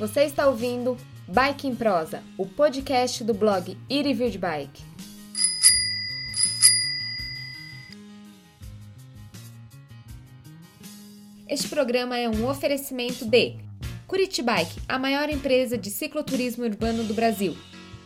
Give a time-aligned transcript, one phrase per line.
[0.00, 0.96] Você está ouvindo
[1.28, 4.82] Bike em Prosa, o podcast do blog e Review de Bike.
[11.46, 13.56] Este programa é um oferecimento de
[14.06, 17.54] Curitibike, a maior empresa de cicloturismo urbano do Brasil,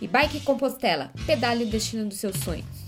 [0.00, 2.83] e Bike Compostela, pedale o destino dos seus sonhos.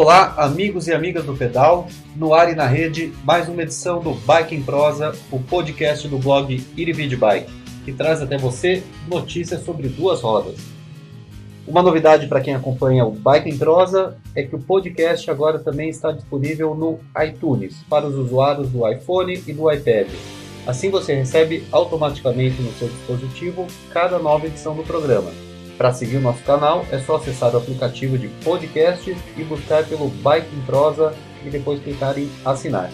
[0.00, 1.86] Olá, amigos e amigas do pedal,
[2.16, 6.18] no ar e na rede, mais uma edição do Bike em Prosa, o podcast do
[6.18, 7.52] blog Irivid Bike,
[7.84, 10.56] que traz até você notícias sobre duas rodas.
[11.68, 15.90] Uma novidade para quem acompanha o Bike em Prosa é que o podcast agora também
[15.90, 20.08] está disponível no iTunes para os usuários do iPhone e do iPad.
[20.66, 25.30] Assim você recebe automaticamente no seu dispositivo cada nova edição do programa.
[25.80, 30.08] Para seguir o nosso canal, é só acessar o aplicativo de podcast e buscar pelo
[30.08, 32.90] Bike em Prosa e depois clicar em assinar.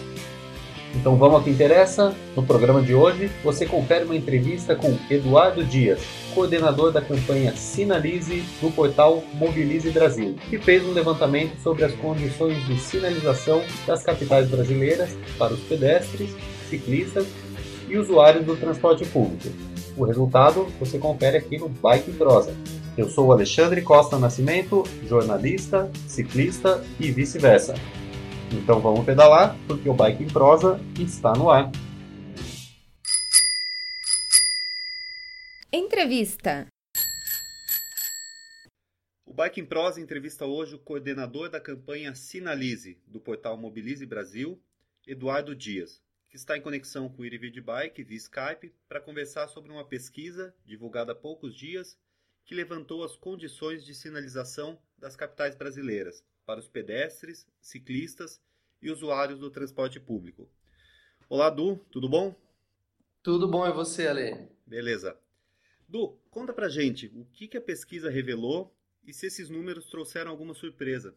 [0.95, 2.15] Então vamos ao que interessa.
[2.33, 5.99] No programa de hoje, você confere uma entrevista com Eduardo Dias,
[6.33, 12.65] coordenador da campanha Sinalize do portal Mobilize Brasil, que fez um levantamento sobre as condições
[12.67, 16.29] de sinalização das capitais brasileiras para os pedestres,
[16.69, 17.27] ciclistas
[17.89, 19.49] e usuários do transporte público.
[19.97, 22.53] O resultado você confere aqui no Bike Prosa.
[22.97, 27.75] Eu sou o Alexandre Costa Nascimento, jornalista, ciclista e vice-versa.
[28.51, 31.71] Então vamos pedalar, porque o Bike em Prosa está no ar.
[35.71, 36.65] Entrevista.
[39.27, 44.59] O Bike em Prosa entrevista hoje o coordenador da campanha Sinalize, do portal Mobilize Brasil,
[45.05, 49.71] Eduardo Dias, que está em conexão com o Irivid Bike via Skype para conversar sobre
[49.71, 51.95] uma pesquisa divulgada há poucos dias
[52.47, 58.41] que levantou as condições de sinalização das capitais brasileiras para os pedestres, ciclistas
[58.81, 60.49] e usuários do transporte público.
[61.27, 62.33] Olá, Du, tudo bom?
[63.21, 64.47] Tudo bom e você, Ale?
[64.65, 65.19] Beleza.
[65.89, 68.73] Du, conta pra gente o que, que a pesquisa revelou
[69.05, 71.13] e se esses números trouxeram alguma surpresa.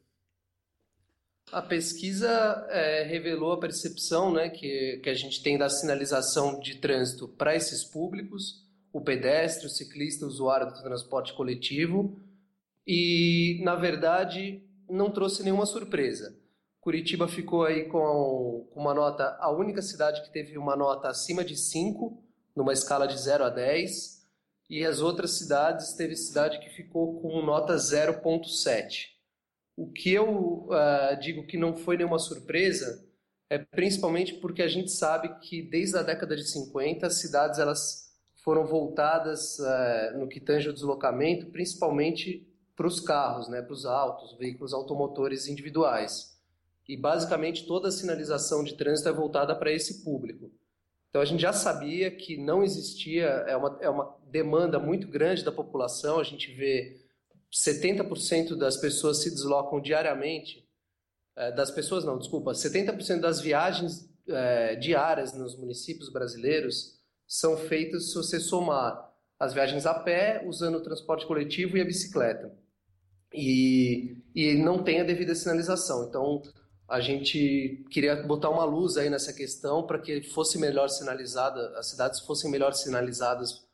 [1.53, 2.29] A pesquisa
[2.71, 7.55] é, revelou a percepção né, que, que a gente tem da sinalização de trânsito para
[7.55, 12.21] esses públicos, o pedestre, o ciclista, o usuário do transporte coletivo,
[12.87, 16.37] e, na verdade, não trouxe nenhuma surpresa.
[16.81, 21.57] Curitiba ficou aí com uma nota, a única cidade que teve uma nota acima de
[21.57, 22.23] 5,
[22.57, 24.21] numa escala de 0 a 10,
[24.69, 29.09] e as outras cidades, teve cidade que ficou com nota 0.7.
[29.77, 33.05] O que eu uh, digo que não foi nenhuma surpresa
[33.51, 38.10] é principalmente porque a gente sabe que desde a década de 50 as cidades elas
[38.51, 42.45] foram voltadas uh, no que tange o deslocamento, principalmente
[42.75, 46.37] para os carros, né, para os autos, veículos automotores individuais.
[46.89, 50.51] E basicamente toda a sinalização de trânsito é voltada para esse público.
[51.09, 55.45] Então a gente já sabia que não existia, é uma, é uma demanda muito grande
[55.45, 57.01] da população, a gente vê
[57.53, 60.69] 70% das pessoas se deslocam diariamente,
[61.37, 66.99] é, das pessoas não, desculpa, 70% das viagens é, diárias nos municípios brasileiros
[67.31, 69.09] são feitas se você somar
[69.39, 72.53] as viagens a pé, usando o transporte coletivo e a bicicleta.
[73.33, 76.09] E, e não tem a devida sinalização.
[76.09, 76.43] Então,
[76.89, 81.91] a gente queria botar uma luz aí nessa questão para que fosse melhor sinalizada, as
[81.91, 83.65] cidades fossem melhor sinalizadas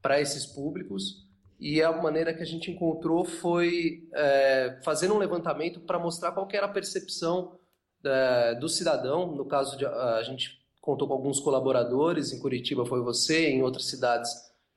[0.00, 1.26] para esses públicos.
[1.58, 6.48] E a maneira que a gente encontrou foi é, fazendo um levantamento para mostrar qual
[6.52, 7.58] era a percepção
[8.04, 9.34] é, do cidadão.
[9.34, 13.86] No caso, de, a gente contou com alguns colaboradores, em Curitiba foi você, em outras
[13.86, 14.30] cidades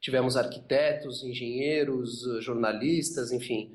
[0.03, 3.73] tivemos arquitetos, engenheiros, jornalistas, enfim,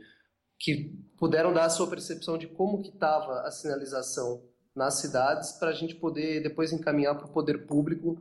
[0.58, 4.44] que puderam dar a sua percepção de como que estava a sinalização
[4.74, 8.20] nas cidades para a gente poder depois encaminhar para o poder público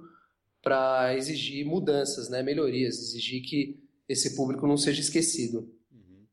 [0.61, 5.69] para exigir mudanças, né, melhorias, exigir que esse público não seja esquecido.
[5.91, 6.25] Uhum.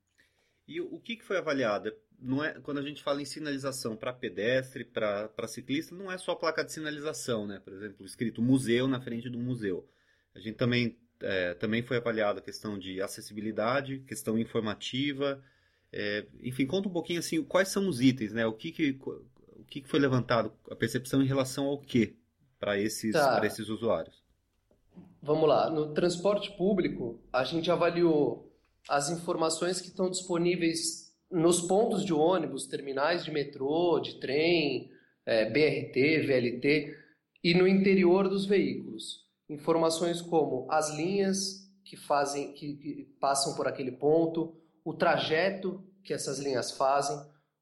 [0.69, 1.93] E o que, que foi avaliado?
[2.21, 6.35] Não é, quando a gente fala em sinalização para pedestre, para ciclista, não é só
[6.35, 7.61] placa de sinalização, né?
[7.63, 9.87] Por exemplo, escrito museu na frente do museu.
[10.35, 15.43] A gente também, é, também foi avaliado a questão de acessibilidade, questão informativa,
[15.93, 18.45] é, enfim, conta um pouquinho assim, quais são os itens, né?
[18.47, 22.17] O que, que, o que, que foi levantado, a percepção em relação ao que
[22.59, 23.37] para esses, tá.
[23.37, 24.25] Para esses usuários?
[25.23, 25.71] Vamos lá.
[25.71, 28.51] No transporte público, a gente avaliou
[28.89, 31.04] as informações que estão disponíveis
[31.35, 34.91] nos pontos de ônibus, terminais de metrô, de trem,
[35.27, 36.97] é, BRT, VLT
[37.43, 39.25] e no interior dos veículos.
[39.49, 44.55] Informações como as linhas que fazem, que, que passam por aquele ponto,
[44.85, 47.19] o trajeto que essas linhas fazem,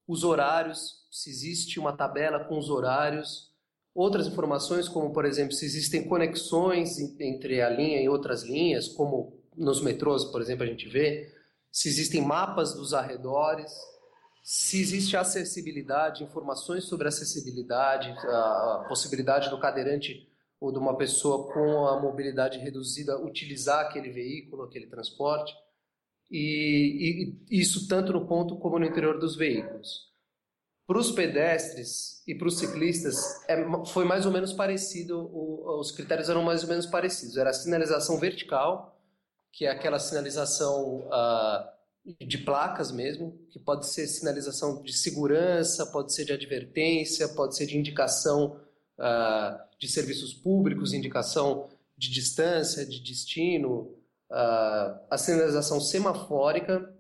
[0.07, 3.53] os horários, se existe uma tabela com os horários,
[3.95, 9.41] outras informações, como por exemplo, se existem conexões entre a linha e outras linhas, como
[9.57, 11.33] nos metrôs, por exemplo, a gente vê,
[11.73, 13.73] se existem mapas dos arredores,
[14.45, 20.29] se existe acessibilidade, informações sobre acessibilidade, a possibilidade do cadeirante
[20.61, 25.53] ou de uma pessoa com a mobilidade reduzida utilizar aquele veículo, aquele transporte,
[26.31, 30.13] e, e isso tanto no ponto como no interior dos veículos.
[30.87, 33.17] Para os pedestres e para os ciclistas
[33.49, 37.37] é, foi mais ou menos parecido, o, os critérios eram mais ou menos parecidos.
[37.37, 39.01] Era a sinalização vertical,
[39.53, 46.13] que é aquela sinalização uh, de placas mesmo, que pode ser sinalização de segurança, pode
[46.15, 48.61] ser de advertência, pode ser de indicação
[48.99, 53.95] uh, de serviços públicos, indicação de distância, de destino,
[54.31, 56.93] uh, a sinalização semafórica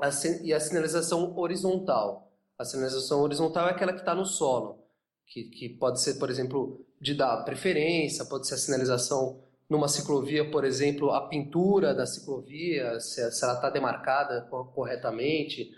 [0.00, 0.08] a
[0.42, 2.32] e a sinalização horizontal.
[2.56, 4.84] A sinalização horizontal é aquela que está no solo,
[5.26, 10.50] que, que pode ser, por exemplo, de dar preferência, pode ser a sinalização numa ciclovia,
[10.50, 15.70] por exemplo, a pintura da ciclovia, se, ela está demarcada corretamente.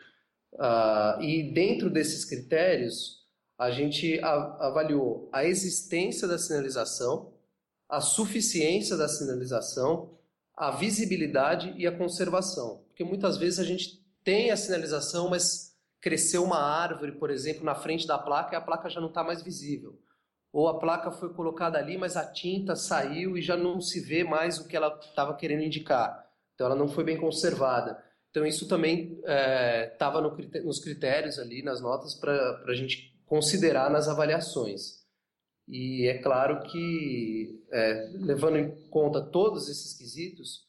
[0.53, 3.21] Uh, e dentro desses critérios,
[3.59, 7.35] a gente avaliou a existência da sinalização,
[7.89, 10.19] a suficiência da sinalização,
[10.55, 12.85] a visibilidade e a conservação.
[12.89, 17.75] Porque muitas vezes a gente tem a sinalização, mas cresceu uma árvore, por exemplo, na
[17.75, 19.99] frente da placa e a placa já não está mais visível
[20.53, 24.25] ou a placa foi colocada ali, mas a tinta saiu e já não se vê
[24.25, 26.27] mais o que ela estava querendo indicar.
[26.55, 28.03] Então ela não foi bem conservada.
[28.31, 29.19] Então isso também
[29.93, 35.01] estava é, no, nos critérios ali, nas notas, para a gente considerar nas avaliações.
[35.69, 40.69] E é claro que, é, levando em conta todos esses quesitos,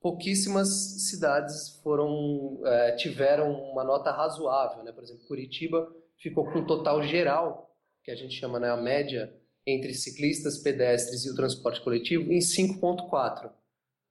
[0.00, 0.68] pouquíssimas
[1.08, 4.82] cidades foram é, tiveram uma nota razoável.
[4.82, 4.90] Né?
[4.90, 5.88] Por exemplo, Curitiba
[6.18, 7.71] ficou com um total geral
[8.02, 9.32] que a gente chama né, a média
[9.66, 13.50] entre ciclistas, pedestres e o transporte coletivo, em 5,4.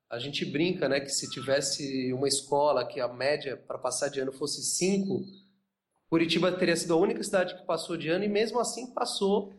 [0.09, 4.19] A gente brinca né, que se tivesse uma escola que a média para passar de
[4.19, 5.25] ano fosse 5,
[6.09, 9.53] Curitiba teria sido a única cidade que passou de ano e mesmo assim passou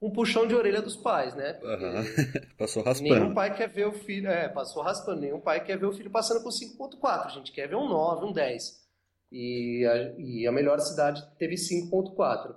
[0.00, 1.58] um puxão de orelha dos pais, né?
[1.62, 2.44] Uhum.
[2.58, 3.14] passou raspando.
[3.14, 6.10] Nenhum pai quer ver o filho, é, passou raspando, nenhum pai quer ver o filho
[6.10, 8.84] passando com 5.4, a gente quer ver um 9, um 10.
[9.32, 12.54] E a, e a melhor cidade teve 5.4.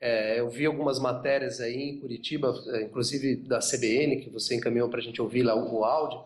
[0.00, 4.88] É, eu vi algumas matérias aí em Curitiba, é, inclusive da CBN, que você encaminhou
[4.88, 6.24] para a gente ouvir lá o, áudio.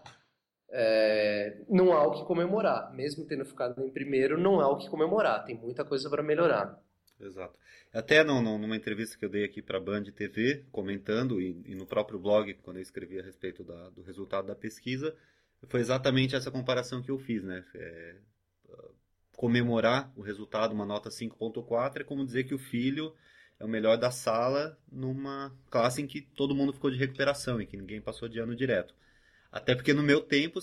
[0.71, 2.93] É, não há o que comemorar.
[2.95, 5.45] Mesmo tendo ficado em primeiro, não há o que comemorar.
[5.45, 6.79] Tem muita coisa para melhorar.
[7.19, 7.59] Exato.
[7.93, 11.63] Até no, no, numa entrevista que eu dei aqui para a Band TV, comentando, e,
[11.67, 15.15] e, no próprio blog, quando eu escrevi a respeito da, do resultado da pesquisa,
[15.69, 17.45] foi exatamente essa comparação que eu fiz.
[17.45, 17.65] Né?
[17.75, 18.17] É,
[19.37, 23.15] comemorar o resultado, uma nota 5.4, é como dizer que o filho
[23.62, 27.67] é o melhor da sala numa classe em que todo mundo ficou de recuperação, em
[27.67, 28.93] que ninguém passou de ano direto.
[29.53, 30.59] Até porque no meu tempo,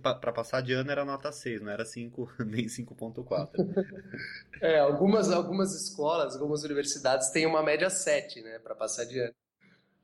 [0.00, 3.50] para passar de ano era nota 6, não era 5, nem 5.4.
[4.60, 9.34] é, algumas, algumas escolas, algumas universidades têm uma média 7, né, para passar de ano.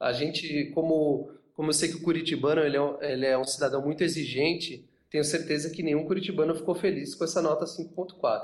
[0.01, 3.45] A gente, como, como eu sei que o curitibano ele é, um, ele é um
[3.45, 8.43] cidadão muito exigente, tenho certeza que nenhum curitibano ficou feliz com essa nota 5.4.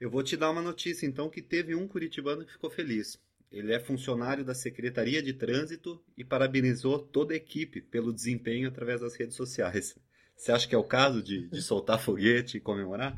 [0.00, 3.18] Eu vou te dar uma notícia então que teve um curitibano que ficou feliz.
[3.50, 9.00] Ele é funcionário da Secretaria de Trânsito e parabenizou toda a equipe pelo desempenho através
[9.00, 9.96] das redes sociais.
[10.36, 13.16] Você acha que é o caso de, de soltar foguete e comemorar?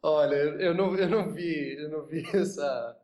[0.00, 2.96] Olha, eu não, eu não vi, eu não vi essa,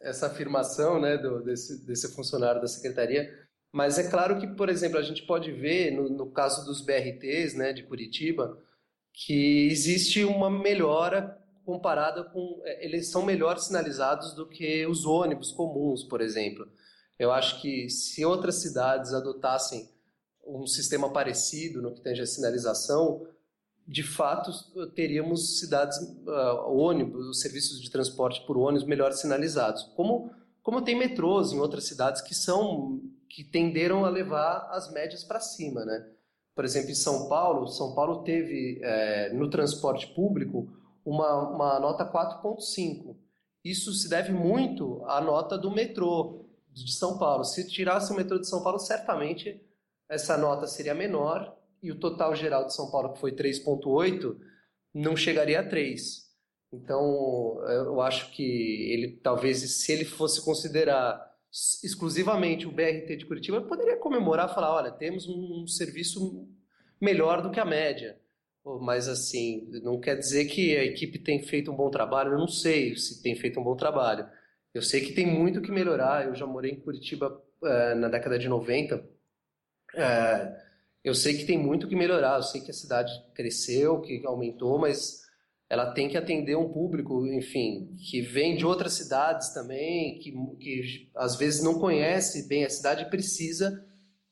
[0.00, 3.30] essa afirmação né, do, desse, desse funcionário da secretaria,
[3.70, 7.54] mas é claro que, por exemplo, a gente pode ver no, no caso dos BRTs
[7.54, 8.58] né, de Curitiba
[9.12, 11.36] que existe uma melhora
[11.68, 12.62] comparada com.
[12.64, 16.66] É, eles são melhor sinalizados do que os ônibus comuns, por exemplo.
[17.18, 19.86] Eu acho que se outras cidades adotassem
[20.46, 23.26] um sistema parecido no que tange a sinalização,
[23.86, 24.50] de fato
[24.94, 29.82] teríamos cidades, uh, ônibus, os serviços de transporte por ônibus melhor sinalizados.
[29.94, 30.30] Como,
[30.62, 32.98] como tem metrôs em outras cidades que são
[33.28, 36.08] que tenderam a levar as médias para cima, né?
[36.54, 40.77] Por exemplo, em São Paulo, São Paulo teve é, no transporte público
[41.08, 43.16] uma, uma nota 4,5.
[43.64, 47.44] Isso se deve muito à nota do metrô de São Paulo.
[47.44, 49.60] Se tirasse o metrô de São Paulo, certamente
[50.08, 54.36] essa nota seria menor e o total geral de São Paulo, que foi 3,8,
[54.94, 56.28] não chegaria a 3.
[56.72, 58.42] Então, eu acho que
[58.92, 61.26] ele talvez, se ele fosse considerar
[61.82, 66.46] exclusivamente o BRT de Curitiba, poderia comemorar, falar, olha, temos um serviço
[67.00, 68.20] melhor do que a média
[68.80, 72.48] mas assim, não quer dizer que a equipe tem feito um bom trabalho, eu não
[72.48, 74.28] sei se tem feito um bom trabalho.
[74.74, 78.38] Eu sei que tem muito que melhorar, eu já morei em Curitiba uh, na década
[78.38, 79.00] de 90, uh,
[79.94, 80.62] é,
[81.02, 84.78] eu sei que tem muito que melhorar, eu sei que a cidade cresceu, que aumentou,
[84.78, 85.22] mas
[85.70, 91.10] ela tem que atender um público, enfim, que vem de outras cidades também, que, que
[91.14, 93.84] às vezes não conhece bem a cidade e precisa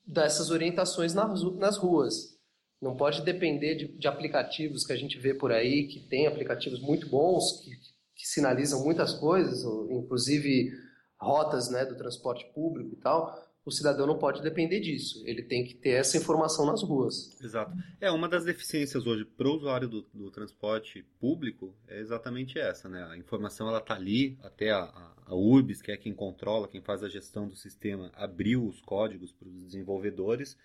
[0.07, 2.36] dessas orientações nas, nas ruas.
[2.81, 6.81] Não pode depender de, de, aplicativos que a gente vê por aí, que tem aplicativos
[6.81, 7.71] muito bons, que,
[8.15, 10.73] que sinalizam muitas coisas, inclusive
[11.19, 15.25] rotas né, do transporte público e tal, o cidadão não pode depender disso.
[15.27, 17.37] Ele tem que ter essa informação nas ruas.
[17.43, 17.73] Exato.
[18.01, 22.89] É, uma das deficiências hoje para o usuário do, do, transporte público é exatamente essa,
[22.89, 23.05] né?
[23.11, 26.81] A informação ela está ali, até a, a, a URBS, que é quem controla, quem
[26.81, 30.57] faz a gestão do sistema, abriu os códigos para os desenvolvedores,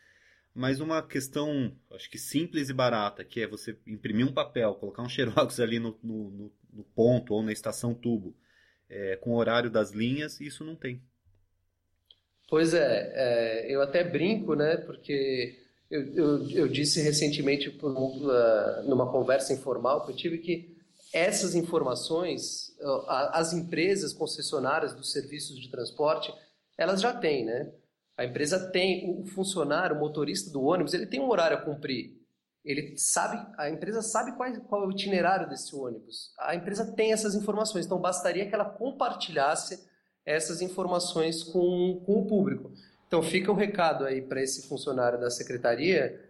[0.53, 5.01] mas uma questão, acho que simples e barata, que é você imprimir um papel, colocar
[5.01, 8.36] um xerox ali no, no, no, ponto ou na estação tubo,
[8.89, 11.01] é, com o horário das linhas, isso não tem.
[12.50, 14.75] Pois é, é, eu até brinco, né?
[14.75, 15.58] Porque
[15.89, 17.70] eu, eu, eu disse recentemente
[18.86, 20.77] numa conversa informal que eu tive que
[21.13, 22.75] essas informações,
[23.08, 26.34] as empresas concessionárias dos serviços de transporte,
[26.77, 27.72] elas já têm, né?
[28.22, 32.16] A empresa tem, o funcionário, o motorista do ônibus, ele tem um horário a cumprir.
[32.63, 36.32] Ele sabe, a empresa sabe qual, qual é o itinerário desse ônibus.
[36.38, 39.90] A empresa tem essas informações, então bastaria que ela compartilhasse
[40.24, 42.72] essas informações com, com o público.
[43.08, 46.24] Então fica o um recado aí para esse funcionário da secretaria,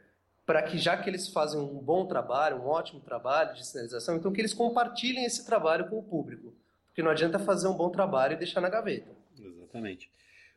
[0.46, 4.32] para que já que eles fazem um bom trabalho, um ótimo trabalho de sinalização, então
[4.32, 6.54] que eles compartilhem esse trabalho com o público.
[6.88, 9.12] Porque não adianta fazer um bom trabalho e deixar na gaveta.
[9.38, 10.10] Exatamente.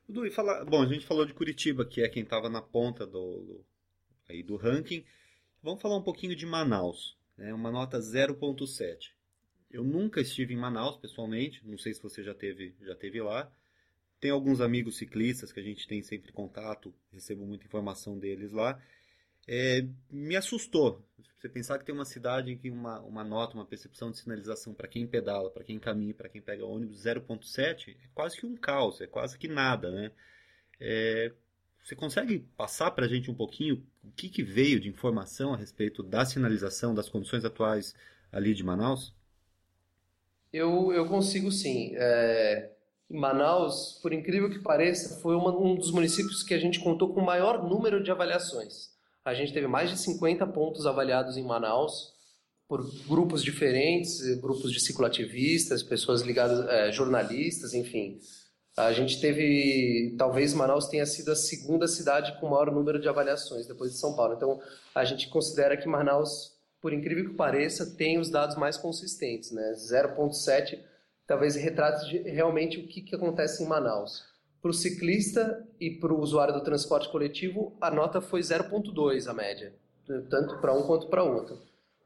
[0.06, 0.30] Dudu, e
[0.66, 3.64] bom, a gente falou de Curitiba, que é quem estava na ponta do, do,
[4.28, 5.02] aí do ranking.
[5.62, 7.54] Vamos falar um pouquinho de Manaus, né?
[7.54, 9.12] uma nota 0.7.
[9.70, 13.50] Eu nunca estive em Manaus pessoalmente, não sei se você já teve, já teve lá.
[14.20, 18.80] Tem alguns amigos ciclistas que a gente tem sempre contato, recebo muita informação deles lá.
[19.46, 21.04] É, me assustou.
[21.38, 24.72] Você pensar que tem uma cidade em que uma, uma nota, uma percepção de sinalização
[24.72, 28.56] para quem pedala, para quem caminha, para quem pega ônibus 0.7 é quase que um
[28.56, 30.10] caos, é quase que nada, né?
[30.80, 31.32] É,
[31.82, 35.56] você consegue passar para a gente um pouquinho o que, que veio de informação a
[35.58, 37.94] respeito da sinalização, das condições atuais
[38.32, 39.14] ali de Manaus?
[40.50, 41.92] Eu, eu consigo sim.
[41.94, 42.70] É,
[43.10, 47.20] Manaus, por incrível que pareça, foi uma, um dos municípios que a gente contou com
[47.20, 48.93] o maior número de avaliações.
[49.24, 52.12] A gente teve mais de 50 pontos avaliados em Manaus
[52.68, 58.18] por grupos diferentes, grupos de cicloativistas, pessoas ligadas, é, jornalistas, enfim.
[58.76, 63.66] A gente teve, talvez Manaus tenha sido a segunda cidade com maior número de avaliações
[63.66, 64.34] depois de São Paulo.
[64.34, 64.60] Então,
[64.94, 66.54] a gente considera que Manaus
[66.84, 69.50] por incrível que pareça, tem os dados mais consistentes.
[69.50, 69.72] Né?
[69.72, 70.78] 0,7
[71.26, 74.22] talvez retrate realmente o que, que acontece em Manaus.
[74.64, 79.34] Para o ciclista e para o usuário do transporte coletivo, a nota foi 0,2 a
[79.34, 79.74] média,
[80.30, 81.60] tanto para um quanto para outro.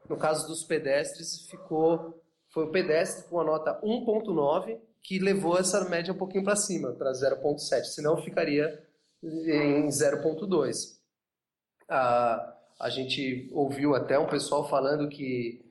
[0.09, 5.87] No caso dos pedestres, ficou foi o pedestre com a nota 1,9 que levou essa
[5.87, 8.83] média um pouquinho para cima, para 0,7, senão ficaria
[9.23, 10.97] em 0,2.
[11.87, 15.68] Ah, a gente ouviu até um pessoal falando que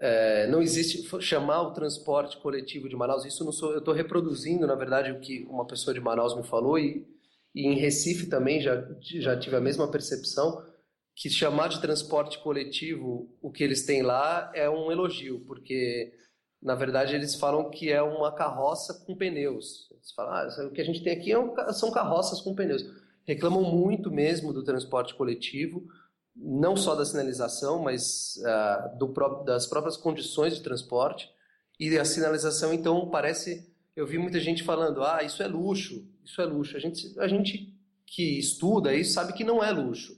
[0.00, 3.24] é, não existe chamar o transporte coletivo de Manaus.
[3.24, 6.44] Isso não sou, eu estou reproduzindo, na verdade, o que uma pessoa de Manaus me
[6.44, 7.06] falou e,
[7.54, 10.64] e em Recife também já, já tive a mesma percepção
[11.16, 16.12] que chamar de transporte coletivo o que eles têm lá é um elogio, porque
[16.62, 19.90] na verdade eles falam que é uma carroça com pneus.
[19.90, 22.84] Eles falam, ah, o que a gente tem aqui é um, são carroças com pneus.
[23.24, 25.88] Reclamam muito mesmo do transporte coletivo
[26.40, 29.12] não só da sinalização, mas uh, do,
[29.44, 31.28] das próprias condições de transporte.
[31.78, 33.68] E a sinalização, então, parece.
[33.96, 36.76] Eu vi muita gente falando: ah, isso é luxo, isso é luxo.
[36.76, 37.76] A gente, a gente
[38.06, 40.16] que estuda isso sabe que não é luxo.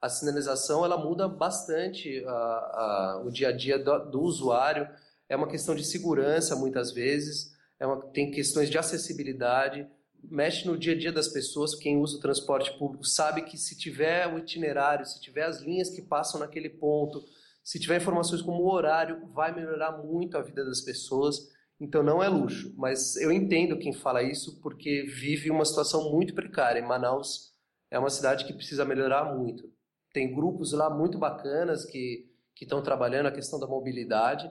[0.00, 4.88] A sinalização ela muda bastante uh, uh, o dia a dia do, do, usuário.
[5.28, 9.86] É uma questão de segurança, muitas vezes, é uma, tem questões de acessibilidade
[10.22, 11.74] mexe no dia a dia das pessoas.
[11.74, 15.90] Quem usa o transporte público sabe que se tiver o itinerário, se tiver as linhas
[15.90, 17.22] que passam naquele ponto,
[17.62, 21.50] se tiver informações como o horário, vai melhorar muito a vida das pessoas.
[21.80, 26.34] Então não é luxo, mas eu entendo quem fala isso porque vive uma situação muito
[26.34, 26.80] precária.
[26.80, 27.52] Em Manaus
[27.90, 29.70] é uma cidade que precisa melhorar muito.
[30.12, 34.50] Tem grupos lá muito bacanas que que estão trabalhando a questão da mobilidade,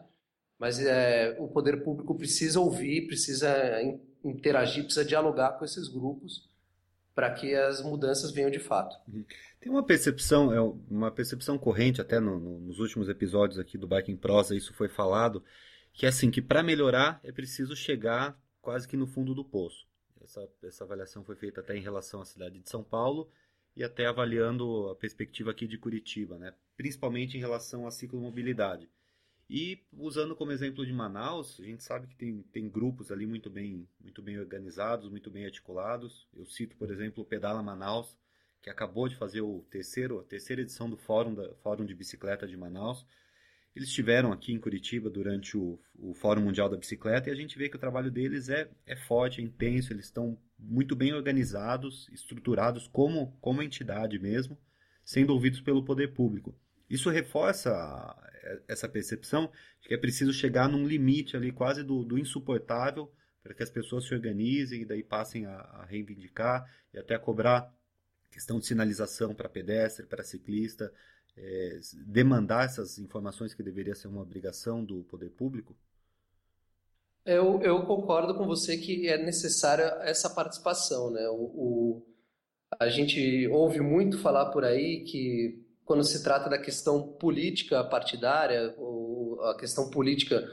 [0.60, 3.50] mas é, o poder público precisa ouvir, precisa
[4.24, 6.50] interagir, precisa dialogar com esses grupos
[7.14, 8.96] para que as mudanças venham de fato.
[9.08, 9.26] Uhum.
[9.60, 13.88] Tem uma percepção, é uma percepção corrente até no, no, nos últimos episódios aqui do
[13.88, 15.44] Bike em Prosa, isso foi falado,
[15.94, 19.86] que é assim, que para melhorar é preciso chegar quase que no fundo do poço.
[20.22, 23.30] Essa, essa avaliação foi feita até em relação à cidade de São Paulo
[23.76, 26.54] e até avaliando a perspectiva aqui de Curitiba, né?
[26.78, 28.90] principalmente em relação à ciclomobilidade.
[29.54, 33.50] E usando como exemplo de Manaus, a gente sabe que tem, tem grupos ali muito
[33.50, 36.26] bem, muito bem organizados, muito bem articulados.
[36.34, 38.18] Eu cito, por exemplo, o Pedala Manaus,
[38.62, 42.48] que acabou de fazer o terceiro, a terceira edição do Fórum, da, Fórum de Bicicleta
[42.48, 43.06] de Manaus.
[43.76, 47.58] Eles estiveram aqui em Curitiba durante o, o Fórum Mundial da Bicicleta e a gente
[47.58, 52.08] vê que o trabalho deles é, é forte, é intenso, eles estão muito bem organizados,
[52.08, 54.58] estruturados como, como entidade mesmo,
[55.04, 56.58] sendo ouvidos pelo poder público.
[56.90, 57.72] Isso reforça
[58.68, 63.12] essa percepção de que é preciso chegar num limite ali quase do, do insuportável
[63.44, 67.20] para que as pessoas se organizem e daí passem a, a reivindicar e até a
[67.20, 67.74] cobrar
[68.30, 70.92] questão de sinalização para pedestre, para ciclista,
[71.36, 75.76] é, demandar essas informações que deveria ser uma obrigação do poder público?
[77.26, 81.28] Eu, eu concordo com você que é necessária essa participação, né?
[81.30, 82.06] O, o,
[82.80, 88.74] a gente ouve muito falar por aí que quando se trata da questão política partidária,
[88.78, 90.50] ou a questão política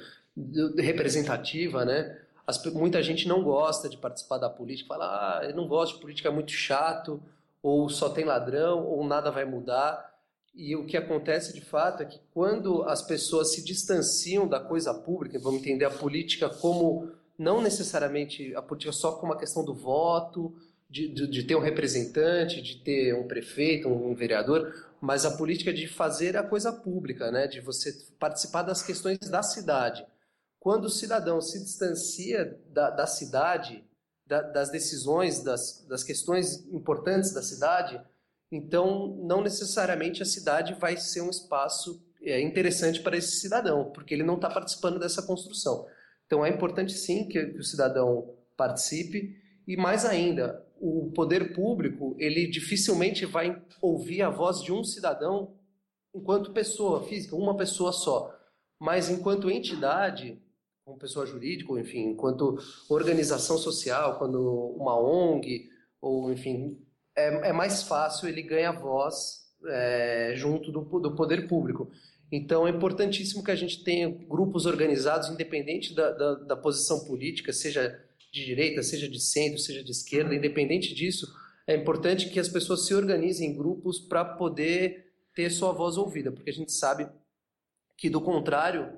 [0.76, 2.18] representativa, né?
[2.44, 6.00] As, muita gente não gosta de participar da política, fala, ah, eu não gosto de
[6.00, 7.22] política, é muito chato,
[7.62, 10.12] ou só tem ladrão, ou nada vai mudar.
[10.52, 14.92] E o que acontece de fato é que quando as pessoas se distanciam da coisa
[14.92, 19.72] pública, vamos entender a política como não necessariamente a política só como a questão do
[19.72, 20.52] voto,
[20.88, 25.36] de, de, de ter um representante, de ter um prefeito, um, um vereador, mas a
[25.36, 27.46] política de fazer a coisa pública, né?
[27.46, 30.06] de você participar das questões da cidade.
[30.58, 33.84] Quando o cidadão se distancia da, da cidade,
[34.26, 38.00] da, das decisões, das, das questões importantes da cidade,
[38.50, 44.14] então, não necessariamente a cidade vai ser um espaço é, interessante para esse cidadão, porque
[44.14, 45.86] ele não está participando dessa construção.
[46.26, 52.14] Então, é importante sim que, que o cidadão participe e mais ainda, o poder público
[52.18, 55.54] ele dificilmente vai ouvir a voz de um cidadão
[56.14, 58.34] enquanto pessoa física, uma pessoa só,
[58.80, 60.40] mas enquanto entidade,
[60.84, 64.40] como pessoa jurídica, enfim, enquanto organização social, quando
[64.76, 65.68] uma ONG
[66.00, 66.78] ou enfim
[67.16, 71.90] é, é mais fácil, ele ganha voz é, junto do, do poder público.
[72.30, 77.52] Então é importantíssimo que a gente tenha grupos organizados, independente da, da, da, posição política,
[77.52, 77.98] seja
[78.32, 81.26] de direita, seja de centro, seja de esquerda, independente disso,
[81.66, 86.32] é importante que as pessoas se organizem em grupos para poder ter sua voz ouvida,
[86.32, 87.08] porque a gente sabe
[87.96, 88.92] que, do contrário,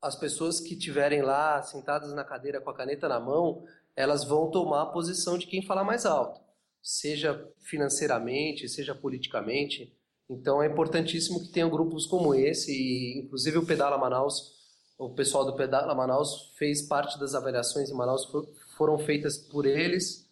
[0.00, 4.50] as pessoas que estiverem lá sentadas na cadeira com a caneta na mão, elas vão
[4.50, 6.46] tomar a posição de quem falar mais alto
[6.86, 9.92] seja financeiramente, seja politicamente.
[10.30, 14.52] Então é importantíssimo que tenham grupos como esse, e inclusive o Pedala Manaus,
[14.96, 18.30] o pessoal do Pedala Manaus fez parte das avaliações em Manaus,
[18.76, 20.26] foram feitas por eles.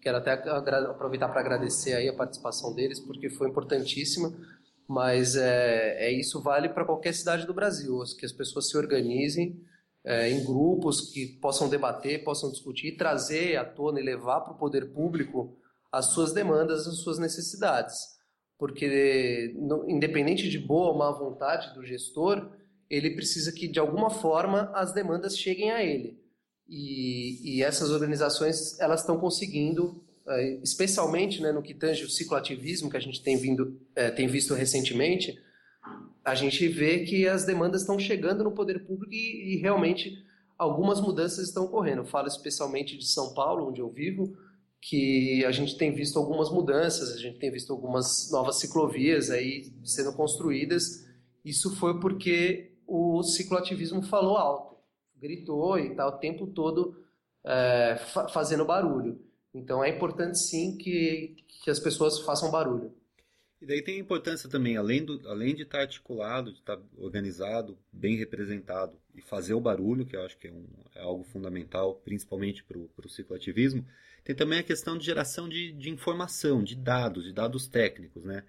[0.00, 4.32] Quero até aproveitar para agradecer aí a participação deles, porque foi importantíssima.
[4.88, 9.60] Mas é, é isso vale para qualquer cidade do Brasil, que as pessoas se organizem
[10.04, 14.58] é, em grupos que possam debater, possam discutir, trazer à tona e levar para o
[14.58, 15.56] poder público
[15.92, 17.96] as suas demandas, as suas necessidades.
[18.58, 19.54] Porque,
[19.88, 22.50] independente de boa ou má vontade do gestor,
[22.88, 26.19] ele precisa que, de alguma forma, as demandas cheguem a ele.
[26.70, 32.88] E, e essas organizações elas estão conseguindo, é, especialmente né, no que tange o cicloativismo,
[32.88, 35.36] que a gente tem, vindo, é, tem visto recentemente,
[36.24, 40.24] a gente vê que as demandas estão chegando no poder público e, e realmente
[40.56, 42.02] algumas mudanças estão ocorrendo.
[42.02, 44.36] Eu falo especialmente de São Paulo, onde eu vivo,
[44.80, 49.72] que a gente tem visto algumas mudanças, a gente tem visto algumas novas ciclovias aí
[49.82, 51.04] sendo construídas.
[51.44, 54.69] Isso foi porque o cicloativismo falou alto,
[55.20, 56.96] gritou e está o tempo todo
[57.44, 59.20] é, fa fazendo barulho.
[59.52, 62.94] Então é importante sim que, que as pessoas façam barulho.
[63.60, 66.78] E daí tem a importância também, além, do, além de estar tá articulado, de estar
[66.78, 71.02] tá organizado, bem representado e fazer o barulho, que eu acho que é, um, é
[71.02, 73.84] algo fundamental, principalmente para o cicloativismo,
[74.24, 78.44] tem também a questão de geração de, de informação, de dados, de dados técnicos, né?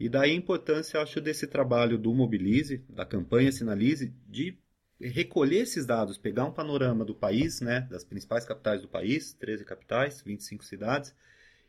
[0.00, 4.58] E daí a importância, acho, desse trabalho do Mobilize, da campanha Sinalize, de
[5.00, 9.64] recolher esses dados, pegar um panorama do país, né, das principais capitais do país, 13
[9.64, 11.14] capitais, 25 cidades,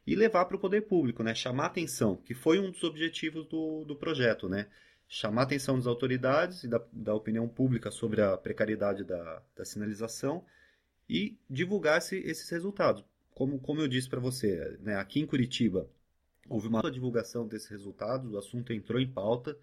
[0.05, 3.83] e levar para o poder público, né, chamar atenção, que foi um dos objetivos do,
[3.85, 4.67] do projeto, né,
[5.07, 10.43] chamar atenção das autoridades e da, da opinião pública sobre a precariedade da, da sinalização
[11.09, 13.03] e divulgar esse, esses resultados.
[13.33, 15.89] Como, como eu disse para você, né, aqui em Curitiba
[16.47, 19.57] houve uma divulgação desses resultados, o assunto entrou em pauta,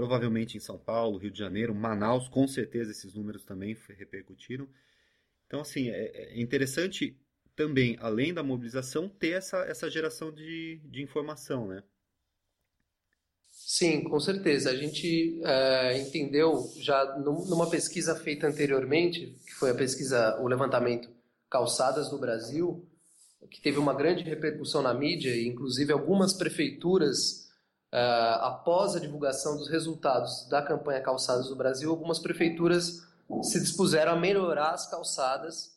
[0.00, 4.66] provavelmente em São Paulo, Rio de Janeiro, Manaus, com certeza esses números também repercutiram.
[5.46, 7.14] Então, assim, é, é interessante
[7.54, 11.82] também, além da mobilização, ter essa, essa geração de, de informação, né?
[13.50, 14.70] Sim, com certeza.
[14.70, 21.10] A gente é, entendeu já numa pesquisa feita anteriormente, que foi a pesquisa, o levantamento
[21.50, 22.88] Calçadas no Brasil,
[23.50, 27.39] que teve uma grande repercussão na mídia, e inclusive algumas prefeituras,
[27.92, 28.00] é,
[28.40, 33.06] após a divulgação dos resultados da campanha Calçadas do Brasil, algumas prefeituras
[33.42, 35.76] se dispuseram a melhorar as calçadas,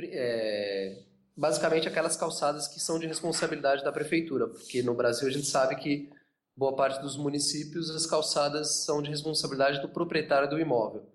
[0.00, 1.02] é,
[1.36, 5.76] basicamente aquelas calçadas que são de responsabilidade da prefeitura, porque no Brasil a gente sabe
[5.76, 6.10] que
[6.56, 11.06] boa parte dos municípios as calçadas são de responsabilidade do proprietário do imóvel.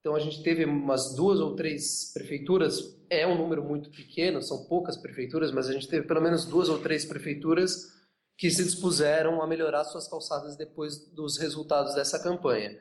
[0.00, 4.64] Então a gente teve umas duas ou três prefeituras, é um número muito pequeno, são
[4.66, 7.92] poucas prefeituras, mas a gente teve pelo menos duas ou três prefeituras
[8.36, 12.76] que se dispuseram a melhorar suas calçadas depois dos resultados dessa campanha.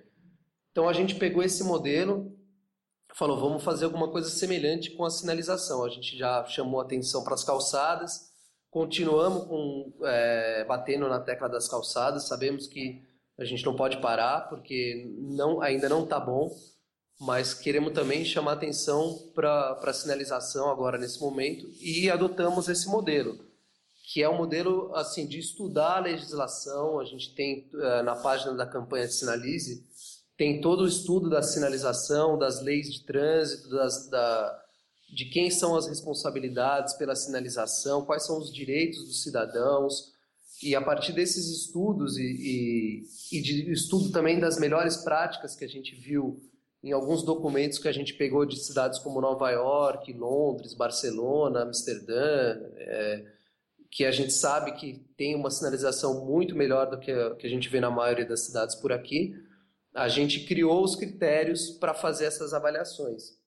[0.72, 2.36] Então a gente pegou esse modelo,
[3.16, 5.84] falou, vamos fazer alguma coisa semelhante com a sinalização.
[5.84, 8.34] A gente já chamou atenção para as calçadas,
[8.74, 13.04] Continuamos com, é, batendo na tecla das calçadas, sabemos que
[13.38, 16.50] a gente não pode parar porque não, ainda não está bom,
[17.22, 23.38] mas queremos também chamar atenção para a sinalização agora nesse momento e adotamos esse modelo,
[24.04, 27.00] que é um modelo assim de estudar a legislação.
[27.00, 29.84] A gente tem é, na página da campanha de Sinalize
[30.38, 34.64] tem todo o estudo da sinalização, das leis de trânsito, das, da,
[35.14, 40.12] de quem são as responsabilidades pela sinalização, quais são os direitos dos cidadãos,
[40.62, 45.66] e a partir desses estudos e, e, e de estudo também das melhores práticas que
[45.66, 46.42] a gente viu
[46.84, 52.60] em alguns documentos que a gente pegou de cidades como Nova York, Londres, Barcelona, Amsterdã,
[52.76, 53.26] é,
[53.94, 57.50] que a gente sabe que tem uma sinalização muito melhor do que a, que a
[57.50, 59.36] gente vê na maioria das cidades por aqui,
[59.94, 63.38] a gente criou os critérios para fazer essas avaliações.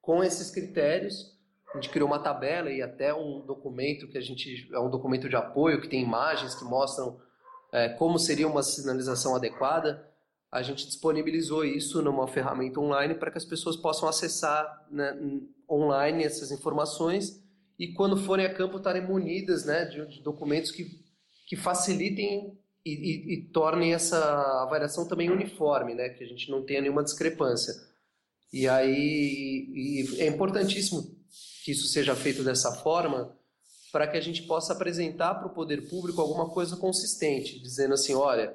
[0.00, 1.36] Com esses critérios,
[1.74, 5.28] a gente criou uma tabela e até um documento que a gente é um documento
[5.28, 7.20] de apoio que tem imagens que mostram
[7.72, 10.08] é, como seria uma sinalização adequada.
[10.48, 15.12] A gente disponibilizou isso numa ferramenta online para que as pessoas possam acessar né,
[15.68, 17.44] online essas informações
[17.78, 20.86] e quando forem a campo estarem munidas né, de, de documentos que,
[21.46, 24.18] que facilitem e, e, e, tornem essa
[24.62, 27.74] avaliação também uniforme, né, que a gente não tenha nenhuma discrepância.
[28.52, 31.02] E aí e é importantíssimo
[31.64, 33.36] que isso seja feito dessa forma
[33.92, 38.14] para que a gente possa apresentar para o poder público alguma coisa consistente, dizendo assim,
[38.14, 38.54] olha,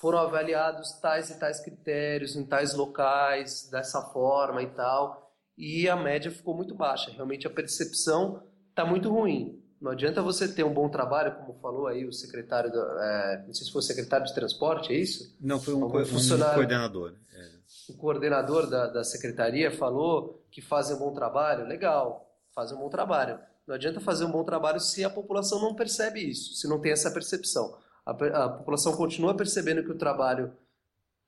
[0.00, 5.96] foram avaliados tais e tais critérios em tais locais, dessa forma e tal, e a
[5.96, 7.10] média ficou muito baixa.
[7.10, 8.42] Realmente a percepção
[8.72, 9.62] está muito ruim.
[9.80, 13.52] Não adianta você ter um bom trabalho, como falou aí o secretário, do, é, não
[13.52, 15.36] sei se foi o secretário de transporte, é isso?
[15.40, 17.14] Não, foi um, co um coordenador.
[17.32, 22.80] É o coordenador da, da secretaria falou que fazem um bom trabalho, legal, fazem um
[22.80, 23.38] bom trabalho.
[23.66, 26.92] Não adianta fazer um bom trabalho se a população não percebe isso, se não tem
[26.92, 27.76] essa percepção.
[28.04, 30.52] A, a população continua percebendo que o trabalho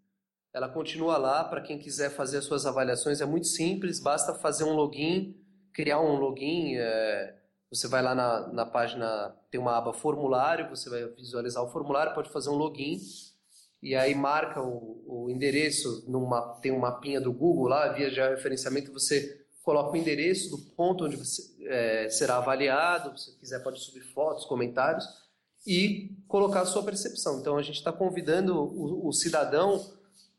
[0.53, 4.63] Ela continua lá para quem quiser fazer as suas avaliações, é muito simples, basta fazer
[4.63, 5.35] um login,
[5.71, 7.35] criar um login, é,
[7.69, 12.15] você vai lá na, na página, tem uma aba formulário, você vai visualizar o formulário,
[12.15, 12.97] pode fazer um login
[13.81, 18.91] e aí marca o, o endereço, numa, tem um mapinha do Google lá, via georreferenciamento,
[18.91, 24.01] você coloca o endereço do ponto onde você é, será avaliado, se quiser pode subir
[24.13, 25.05] fotos, comentários
[25.65, 27.39] e colocar a sua percepção.
[27.39, 29.85] Então a gente está convidando o, o cidadão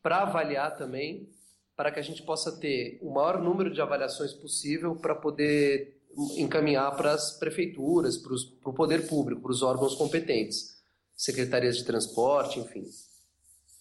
[0.03, 1.29] para avaliar também,
[1.77, 6.01] para que a gente possa ter o maior número de avaliações possível para poder
[6.37, 8.33] encaminhar para as prefeituras, para
[8.71, 10.79] o poder público, para os órgãos competentes,
[11.15, 12.85] secretarias de transporte, enfim.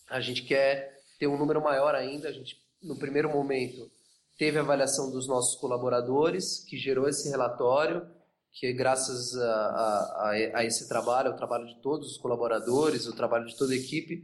[0.09, 2.29] A gente quer ter um número maior ainda.
[2.29, 3.89] A gente, no primeiro momento,
[4.37, 8.07] teve a avaliação dos nossos colaboradores, que gerou esse relatório,
[8.51, 13.45] que graças a, a, a, esse trabalho, o trabalho de todos os colaboradores, o trabalho
[13.45, 14.23] de toda a equipe,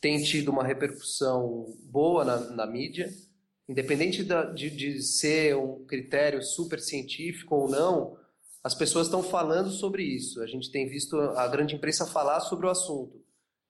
[0.00, 3.10] tem tido uma repercussão boa na, na mídia.
[3.68, 8.16] Independente da, de, de ser um critério super científico ou não,
[8.62, 10.42] as pessoas estão falando sobre isso.
[10.42, 13.23] A gente tem visto a grande imprensa falar sobre o assunto,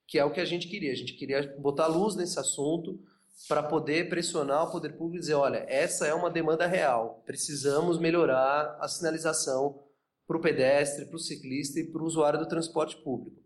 [0.07, 0.91] que é o que a gente queria.
[0.91, 2.99] A gente queria botar luz nesse assunto,
[3.47, 7.99] para poder pressionar o poder público e dizer, olha, essa é uma demanda real, precisamos
[7.99, 9.83] melhorar a sinalização
[10.25, 13.37] para o pedestre, para o ciclista e para o usuário do transporte público.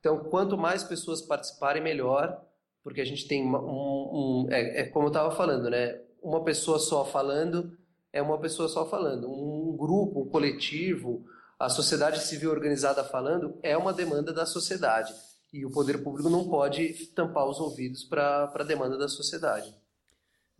[0.00, 2.44] Então, quanto mais pessoas participarem, melhor,
[2.82, 6.00] porque a gente tem um, um é, é, como eu estava falando, né?
[6.22, 7.76] Uma pessoa só falando
[8.12, 9.30] é uma pessoa só falando.
[9.30, 11.24] Um grupo, um coletivo,
[11.58, 15.14] a sociedade civil organizada falando é uma demanda da sociedade.
[15.56, 19.74] E o poder público não pode tampar os ouvidos para a demanda da sociedade.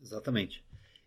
[0.00, 0.64] Exatamente.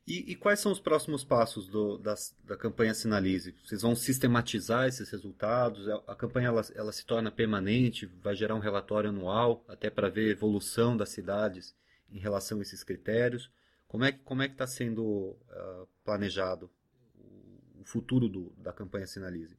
[0.07, 3.55] E, e, quais são os próximos passos do, da, da campanha Sinalize?
[3.63, 5.87] Vocês vão sistematizar esses resultados?
[5.87, 8.07] A, a campanha ela, ela, se torna permanente?
[8.21, 11.75] Vai gerar um relatório anual, até para ver a evolução das cidades
[12.11, 13.51] em relação a esses critérios?
[13.87, 16.71] Como é, como é que está sendo uh, planejado
[17.15, 19.58] o, o futuro do, da campanha Sinalize?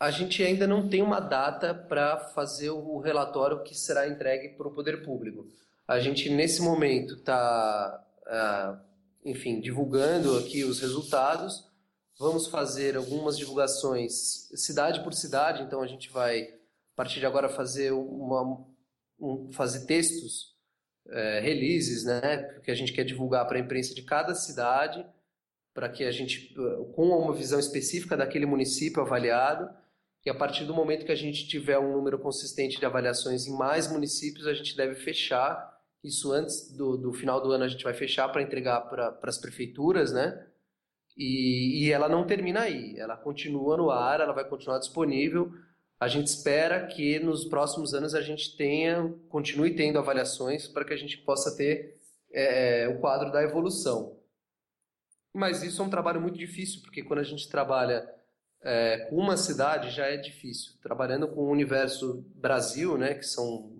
[0.00, 4.68] A gente ainda não tem uma data para fazer o relatório que será entregue para
[4.68, 5.46] o poder público.
[5.86, 8.78] A gente, nesse momento, está, ah,
[9.24, 11.66] enfim, divulgando aqui os resultados.
[12.16, 17.48] Vamos fazer algumas divulgações cidade por cidade, então a gente vai, a partir de agora,
[17.48, 18.64] fazer, uma,
[19.18, 20.56] um, fazer textos,
[21.10, 25.04] é, releases, né, que a gente quer divulgar para a imprensa de cada cidade,
[25.72, 26.54] para que a gente,
[26.94, 29.70] com uma visão específica daquele município avaliado,
[30.28, 33.56] e a partir do momento que a gente tiver um número consistente de avaliações em
[33.56, 35.74] mais municípios, a gente deve fechar.
[36.04, 39.38] Isso antes do, do final do ano a gente vai fechar para entregar para as
[39.38, 40.46] prefeituras, né?
[41.16, 45.50] E, e ela não termina aí, ela continua no ar, ela vai continuar disponível.
[45.98, 50.92] A gente espera que nos próximos anos a gente tenha, continue tendo avaliações para que
[50.92, 51.98] a gente possa ter
[52.30, 54.20] é, é, o quadro da evolução.
[55.34, 58.06] Mas isso é um trabalho muito difícil, porque quando a gente trabalha
[58.62, 60.72] é, uma cidade já é difícil.
[60.82, 63.72] Trabalhando com o universo Brasil, né, que são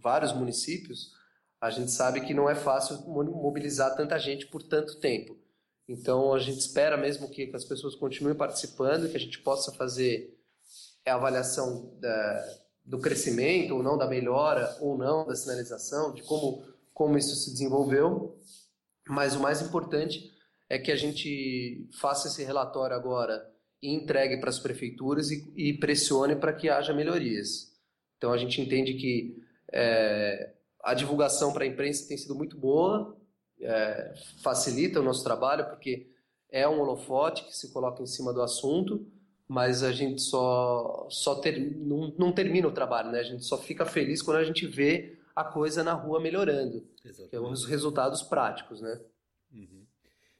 [0.00, 1.12] vários municípios,
[1.60, 5.38] a gente sabe que não é fácil mobilizar tanta gente por tanto tempo.
[5.88, 10.38] Então a gente espera mesmo que as pessoas continuem participando, que a gente possa fazer
[11.06, 16.64] a avaliação da, do crescimento ou não, da melhora ou não da sinalização, de como,
[16.92, 18.38] como isso se desenvolveu.
[19.08, 20.32] Mas o mais importante
[20.68, 26.36] é que a gente faça esse relatório agora entregue para as prefeituras e, e pressione
[26.36, 27.72] para que haja melhorias.
[28.16, 29.36] Então a gente entende que
[29.72, 33.16] é, a divulgação para a imprensa tem sido muito boa,
[33.60, 36.10] é, facilita o nosso trabalho, porque
[36.50, 39.06] é um holofote que se coloca em cima do assunto,
[39.48, 43.20] mas a gente só, só ter, não, não termina o trabalho, né?
[43.20, 47.30] a gente só fica feliz quando a gente vê a coisa na rua melhorando, Exatamente.
[47.30, 48.80] que é os resultados práticos.
[48.80, 49.00] Né?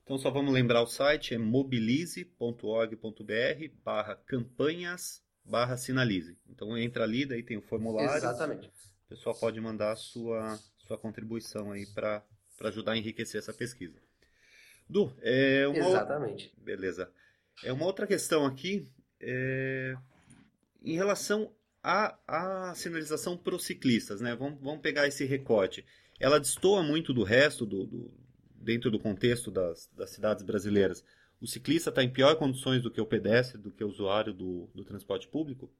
[0.04, 6.36] Então só vamos lembrar o site é mobilize.org.br barra campanhas barra sinalize.
[6.48, 8.14] Então entra ali, daí tem o formulário.
[8.14, 8.68] Exatamente.
[8.68, 12.24] O pessoal pode mandar a sua, sua contribuição aí para
[12.62, 14.00] ajudar a enriquecer essa pesquisa.
[14.88, 16.48] Du, é uma Exatamente.
[16.48, 16.64] Outra...
[16.64, 17.12] Beleza.
[17.62, 18.88] É uma outra questão aqui
[19.20, 19.96] é...
[20.82, 24.34] em relação à, à sinalização para os ciclistas, né?
[24.34, 25.84] Vamos, vamos pegar esse recorte.
[26.18, 28.23] Ela destoa muito do resto do, do
[28.64, 31.04] dentro do contexto das, das cidades brasileiras,
[31.40, 34.68] o ciclista está em pior condições do que o pedestre, do que o usuário do,
[34.74, 35.70] do transporte público?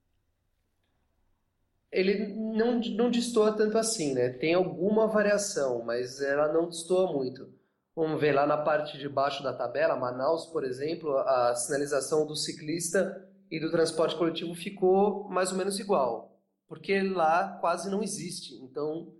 [1.90, 4.28] Ele não, não destoa tanto assim, né?
[4.28, 7.48] Tem alguma variação, mas ela não destoa muito.
[7.96, 12.34] Vamos ver lá na parte de baixo da tabela, Manaus, por exemplo, a sinalização do
[12.34, 18.56] ciclista e do transporte coletivo ficou mais ou menos igual, porque lá quase não existe.
[18.56, 19.14] Então,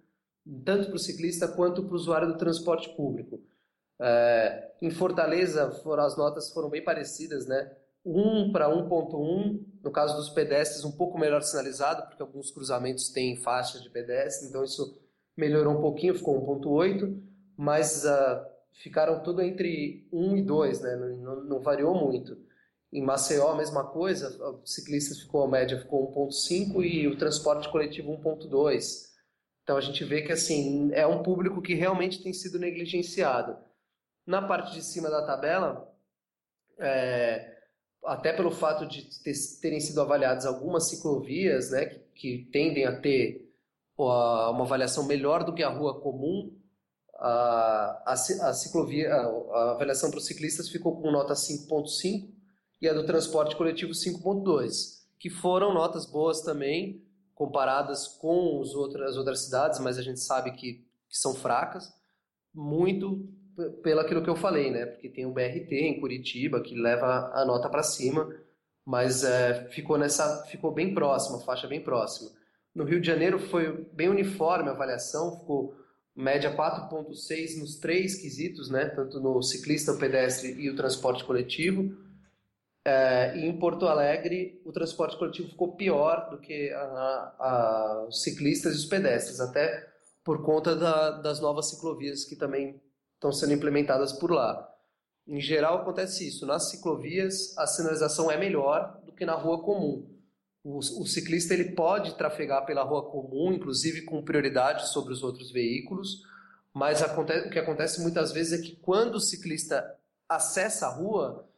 [0.64, 3.40] tanto para o ciclista quanto para o usuário do transporte público.
[4.06, 7.74] É, em Fortaleza, foram, as notas foram bem parecidas, né?
[8.04, 13.34] 1 para 1.1, no caso dos pedestres, um pouco melhor sinalizado, porque alguns cruzamentos têm
[13.36, 15.00] faixas de pedestre, então isso
[15.34, 17.18] melhorou um pouquinho, ficou 1.8,
[17.56, 20.96] mas uh, ficaram tudo entre 1 e 2, né?
[20.96, 22.36] Não, não, variou muito.
[22.92, 27.70] Em Maceió, a mesma coisa, o ciclista ficou, a média ficou 1.5 e o transporte
[27.70, 29.14] coletivo 1.2.
[29.62, 33.56] Então a gente vê que assim é um público que realmente tem sido negligenciado.
[34.26, 35.92] Na parte de cima da tabela,
[36.78, 37.54] é,
[38.04, 43.00] até pelo fato de ter, terem sido avaliadas algumas ciclovias, né, que, que tendem a
[43.00, 43.44] ter
[43.96, 46.56] uma avaliação melhor do que a rua comum,
[47.16, 52.32] a, a, a ciclovia, a, a avaliação para os ciclistas ficou com nota 5.5
[52.80, 57.02] e a do transporte coletivo 5.2, que foram notas boas também,
[57.34, 61.92] comparadas com os outras, as outras cidades, mas a gente sabe que, que são fracas,
[62.52, 63.28] muito
[63.82, 64.86] pelo aquilo que eu falei, né?
[64.86, 68.28] Porque tem o BRT em Curitiba que leva a nota para cima,
[68.84, 72.30] mas é, ficou nessa, ficou bem próxima, faixa bem próxima.
[72.74, 75.76] No Rio de Janeiro foi bem uniforme a avaliação, ficou
[76.14, 78.86] média 4.6 nos três quesitos, né?
[78.86, 81.96] Tanto no ciclista, o pedestre e o transporte coletivo.
[82.84, 88.22] É, e em Porto Alegre, o transporte coletivo ficou pior do que a, a, os
[88.22, 89.88] ciclistas e os pedestres, até
[90.22, 92.80] por conta da, das novas ciclovias que também
[93.24, 94.70] estão sendo implementadas por lá.
[95.26, 96.44] Em geral, acontece isso.
[96.44, 100.06] Nas ciclovias, a sinalização é melhor do que na rua comum.
[100.62, 105.50] O, o ciclista ele pode trafegar pela rua comum, inclusive com prioridade sobre os outros
[105.50, 106.22] veículos,
[106.72, 109.96] mas acontece, o que acontece muitas vezes é que quando o ciclista
[110.28, 111.48] acessa a rua,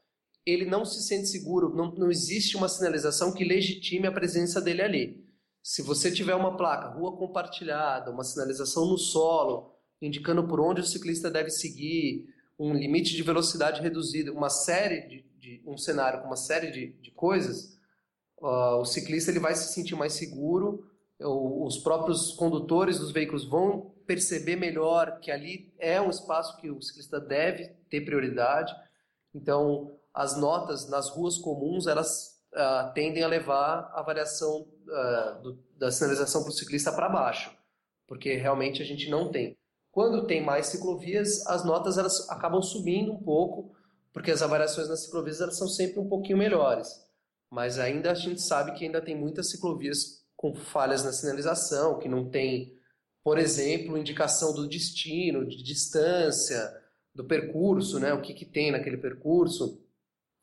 [0.44, 4.82] ele não se sente seguro, não, não existe uma sinalização que legitime a presença dele
[4.82, 5.26] ali.
[5.62, 10.84] Se você tiver uma placa, rua compartilhada, uma sinalização no solo, indicando por onde o
[10.84, 12.26] ciclista deve seguir,
[12.58, 16.92] um limite de velocidade reduzido, uma série de, de um cenário com uma série de,
[17.00, 17.78] de coisas,
[18.38, 20.84] uh, o ciclista ele vai se sentir mais seguro,
[21.18, 26.80] os próprios condutores dos veículos vão perceber melhor que ali é um espaço que o
[26.82, 28.74] ciclista deve ter prioridade.
[29.34, 35.58] Então, as notas nas ruas comuns elas uh, tendem a levar a variação uh, do,
[35.76, 37.50] da sinalização para o ciclista para baixo,
[38.06, 39.56] porque realmente a gente não tem.
[39.96, 43.74] Quando tem mais ciclovias, as notas elas acabam subindo um pouco,
[44.12, 46.86] porque as avaliações nas ciclovias elas são sempre um pouquinho melhores.
[47.50, 52.10] Mas ainda a gente sabe que ainda tem muitas ciclovias com falhas na sinalização, que
[52.10, 52.78] não tem,
[53.24, 56.78] por exemplo, indicação do destino, de distância,
[57.14, 58.12] do percurso, né?
[58.12, 59.82] O que, que tem naquele percurso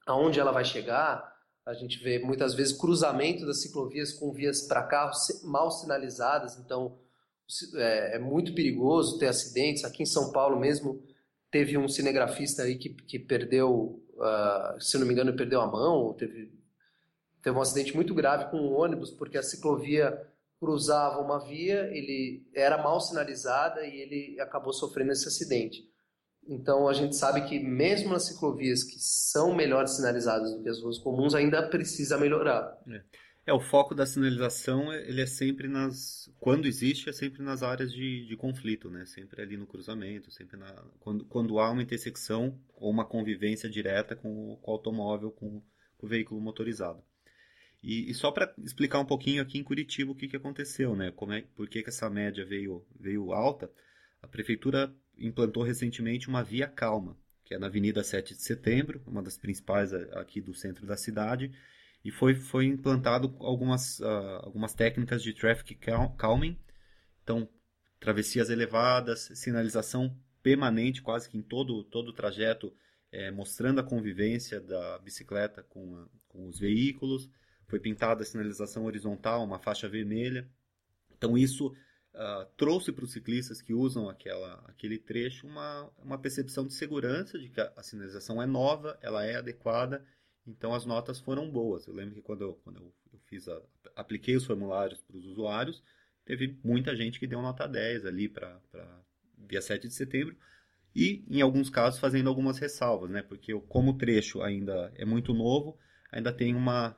[0.08, 1.32] aonde ela vai chegar.
[1.64, 7.03] A gente vê muitas vezes cruzamento das ciclovias com vias para carros mal sinalizadas, então
[7.76, 9.84] é, é, muito perigoso ter acidentes.
[9.84, 11.04] Aqui em São Paulo mesmo
[11.52, 16.14] teve um cinegrafista aí que, que perdeu, uh, se não me engano, perdeu a mão,
[16.14, 16.52] teve,
[17.42, 20.20] teve um acidente muito grave com um ônibus porque a ciclovia
[20.60, 25.88] cruzava uma via, ele era mal sinalizada e ele acabou sofrendo esse acidente.
[26.48, 30.82] Então a gente sabe que mesmo nas ciclovias que são melhor sinalizadas do que as
[30.82, 32.78] ruas comuns, ainda precisa melhorar.
[32.88, 33.02] É.
[33.46, 33.54] é.
[33.54, 38.26] o foco da sinalização ele é sempre nas, quando existe, é sempre nas áreas de,
[38.26, 39.06] de conflito, né?
[39.06, 44.16] Sempre ali no cruzamento, sempre na, quando, quando há uma intersecção ou uma convivência direta
[44.16, 45.62] com o, com o automóvel, com,
[45.98, 47.04] com, o veículo motorizado.
[47.82, 51.12] E, e só para explicar um pouquinho aqui em Curitiba o que, que aconteceu, né?
[51.12, 53.70] Como é, por que, que essa média veio, veio alta?
[54.22, 59.22] A prefeitura implantou recentemente uma via calma, que é na Avenida 7 de Setembro, uma
[59.22, 61.52] das principais aqui do centro da cidade,
[62.04, 65.80] e foi, foi implantado algumas, uh, algumas técnicas de traffic
[66.18, 66.60] calming,
[67.24, 67.48] então
[68.00, 72.76] travessias elevadas, sinalização permanente quase que em todo, todo o trajeto,
[73.10, 77.30] é, mostrando a convivência da bicicleta com, a, com os veículos,
[77.68, 80.50] foi pintada a sinalização horizontal, uma faixa vermelha,
[81.18, 86.68] então isso uh, trouxe para os ciclistas que usam aquela, aquele trecho uma, uma percepção
[86.68, 90.06] de segurança, de que a, a sinalização é nova, ela é adequada,
[90.46, 91.88] então as notas foram boas.
[91.88, 92.94] Eu lembro que quando eu, quando eu,
[93.26, 93.62] fiz a,
[93.96, 95.84] apliquei os formulários para os usuários,
[96.26, 98.60] teve muita gente que deu nota 10 ali para
[99.38, 100.36] dia 7 de setembro,
[100.96, 103.22] e em alguns casos fazendo algumas ressalvas, né?
[103.22, 105.78] Porque como o trecho ainda é muito novo,
[106.12, 106.96] ainda tem uma,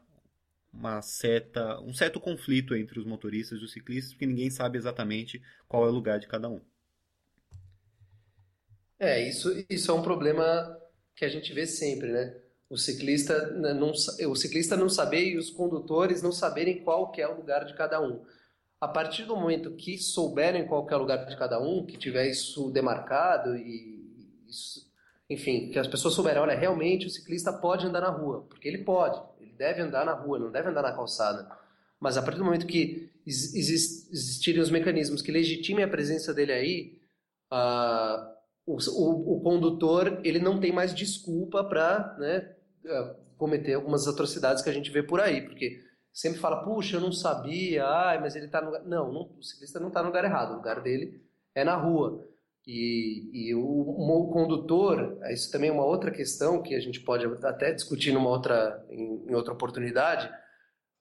[0.72, 5.42] uma certa, um certo conflito entre os motoristas e os ciclistas, porque ninguém sabe exatamente
[5.68, 6.62] qual é o lugar de cada um.
[9.00, 10.78] É, isso, isso é um problema
[11.16, 12.45] que a gente vê sempre, né?
[12.70, 17.28] O ciclista não, o ciclista não saber e os condutores não saberem qual que é
[17.28, 18.24] o lugar de cada um.
[18.82, 21.98] A partir do momento que souberem qual que é o lugar de cada um, que
[21.98, 24.92] tiver isso demarcado e isso,
[25.30, 28.80] enfim, que as pessoas souberem, olha, realmente o ciclista pode andar na rua, porque ele
[28.80, 29.22] pode,
[29.58, 31.50] deve andar na rua, não deve andar na calçada.
[32.00, 37.02] Mas a partir do momento que existirem os mecanismos que legitimem a presença dele aí,
[37.52, 38.36] uh,
[38.66, 42.55] o, o, o, condutor ele não tem mais desculpa para né,
[43.38, 45.84] cometer algumas atrocidades que a gente vê por aí, porque
[46.14, 48.84] sempre fala, puxa, eu não sabia, ai, mas ele está no lugar.
[48.86, 51.22] Não, não, o ciclista não está no lugar errado, o lugar dele
[51.54, 52.26] é na rua.
[52.68, 57.26] E, e o, o, condutor, isso também é uma outra questão que a gente pode
[57.46, 60.28] até discutir numa outra, em, em outra oportunidade.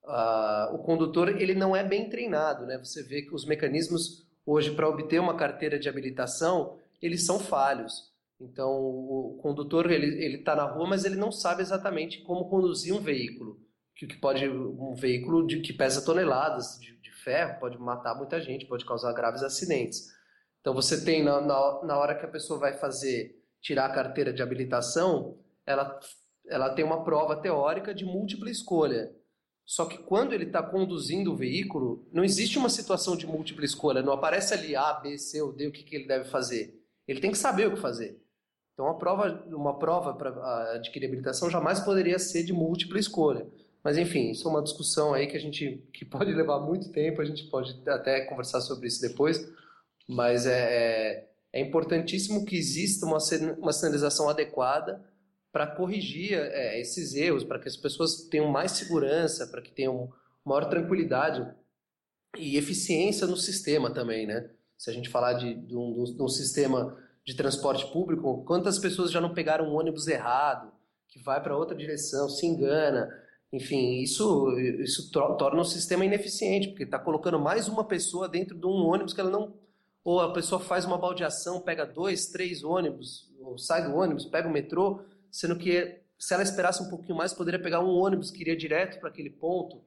[0.04, 2.76] Uh, o condutor ele não é bem treinado, né?
[2.76, 8.13] Você vê que os mecanismos hoje para obter uma carteira de habilitação eles são falhos.
[8.40, 13.00] Então, o condutor ele está na rua, mas ele não sabe exatamente como conduzir um
[13.00, 13.60] veículo,
[13.94, 18.40] que, que pode um veículo de, que pesa toneladas de, de, ferro pode matar muita
[18.40, 20.12] gente, pode causar graves acidentes.
[20.60, 24.32] Então, você tem na, na, na hora que a pessoa vai fazer tirar a carteira
[24.32, 25.98] de habilitação, ela
[26.46, 29.14] ela tem uma prova teórica de múltipla escolha.
[29.64, 34.02] Só que quando ele está conduzindo o veículo, não existe uma situação de múltipla escolha.
[34.02, 36.78] Não aparece ali A, B, C ou D o que, que ele deve fazer.
[37.08, 38.20] Ele tem que saber o que fazer.
[38.74, 43.46] Então, uma prova, uma prova para adquirir habilitação jamais poderia ser de múltipla escolha.
[43.84, 47.22] Mas, enfim, isso é uma discussão aí que a gente que pode levar muito tempo.
[47.22, 49.48] A gente pode até conversar sobre isso depois.
[50.08, 53.18] Mas é, é, é importantíssimo que exista uma,
[53.58, 55.02] uma sinalização adequada
[55.52, 60.12] para corrigir é, esses erros, para que as pessoas tenham mais segurança, para que tenham
[60.44, 61.46] maior tranquilidade
[62.36, 64.50] e eficiência no sistema também, né?
[64.76, 69.10] Se a gente falar de, de, um, de um sistema de transporte público, quantas pessoas
[69.10, 70.72] já não pegaram um ônibus errado,
[71.08, 73.08] que vai para outra direção, se engana,
[73.52, 78.66] enfim, isso, isso torna o sistema ineficiente, porque está colocando mais uma pessoa dentro de
[78.66, 79.54] um ônibus que ela não.
[80.02, 84.48] Ou a pessoa faz uma baldeação, pega dois, três ônibus, ou sai do ônibus, pega
[84.48, 88.40] o metrô, sendo que se ela esperasse um pouquinho mais, poderia pegar um ônibus que
[88.40, 89.82] iria direto para aquele ponto.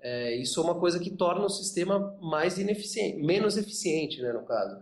[0.00, 4.44] É, isso é uma coisa que torna o sistema mais ineficiente, menos eficiente, né, no
[4.44, 4.80] caso.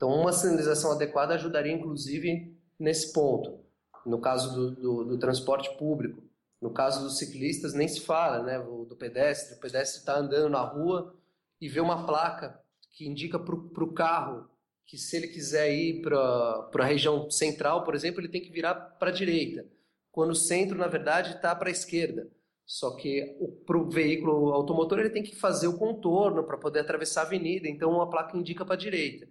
[0.00, 3.60] Então, uma sinalização adequada ajudaria, inclusive, nesse ponto.
[4.06, 6.22] No caso do, do, do transporte público,
[6.58, 9.58] no caso dos ciclistas, nem se fala, né, do pedestre.
[9.58, 11.14] O pedestre está andando na rua
[11.60, 12.58] e vê uma placa
[12.92, 14.48] que indica para o carro
[14.86, 18.74] que se ele quiser ir para a região central, por exemplo, ele tem que virar
[18.74, 19.66] para a direita,
[20.10, 22.26] quando o centro, na verdade, está para a esquerda.
[22.64, 23.36] Só que
[23.66, 27.68] para o veículo automotor ele tem que fazer o contorno para poder atravessar a avenida,
[27.68, 29.28] então a placa indica para a direita.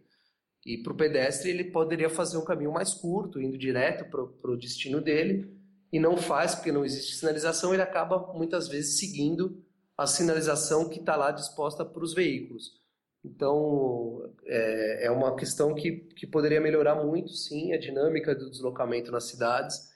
[0.66, 4.58] E para o pedestre ele poderia fazer um caminho mais curto, indo direto para o
[4.58, 5.58] destino dele,
[5.92, 9.64] e não faz porque não existe sinalização, ele acaba muitas vezes seguindo
[9.98, 12.80] a sinalização que está lá disposta para os veículos.
[13.24, 19.12] Então, é, é uma questão que, que poderia melhorar muito, sim, a dinâmica do deslocamento
[19.12, 19.90] nas cidades,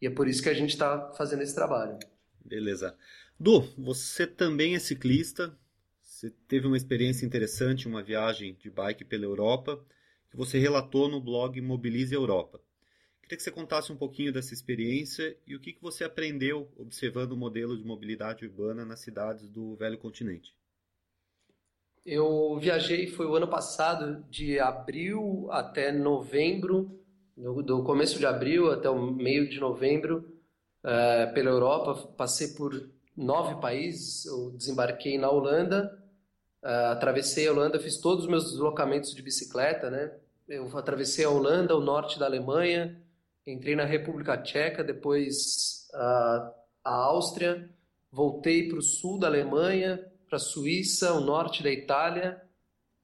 [0.00, 1.98] e é por isso que a gente está fazendo esse trabalho.
[2.42, 2.96] Beleza.
[3.38, 5.54] Du, você também é ciclista,
[6.00, 9.82] você teve uma experiência interessante, uma viagem de bike pela Europa,
[10.30, 12.60] que você relatou no blog Mobilize Europa.
[13.22, 17.32] Queria que você contasse um pouquinho dessa experiência e o que, que você aprendeu observando
[17.32, 20.52] o modelo de mobilidade urbana nas cidades do velho continente.
[22.04, 26.98] Eu viajei, foi o ano passado, de abril até novembro,
[27.36, 30.28] do, do começo de abril até o meio de novembro,
[30.82, 32.08] é, pela Europa.
[32.16, 35.99] Passei por nove países, eu desembarquei na Holanda,
[36.62, 40.12] é, atravessei a Holanda, fiz todos os meus deslocamentos de bicicleta, né?
[40.48, 43.00] Eu atravessei a Holanda, o norte da Alemanha,
[43.46, 46.54] entrei na República Tcheca, depois a,
[46.84, 47.70] a Áustria,
[48.10, 52.42] voltei para o sul da Alemanha, para a Suíça, o norte da Itália,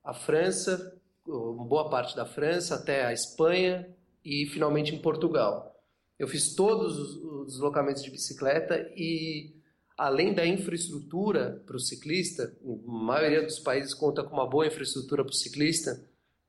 [0.02, 3.88] a França, boa parte da França, até a Espanha
[4.24, 5.74] e finalmente em Portugal.
[6.18, 9.55] Eu fiz todos os deslocamentos de bicicleta e,
[9.96, 15.24] além da infraestrutura para o ciclista, a maioria dos países conta com uma boa infraestrutura
[15.24, 16.04] para o ciclista,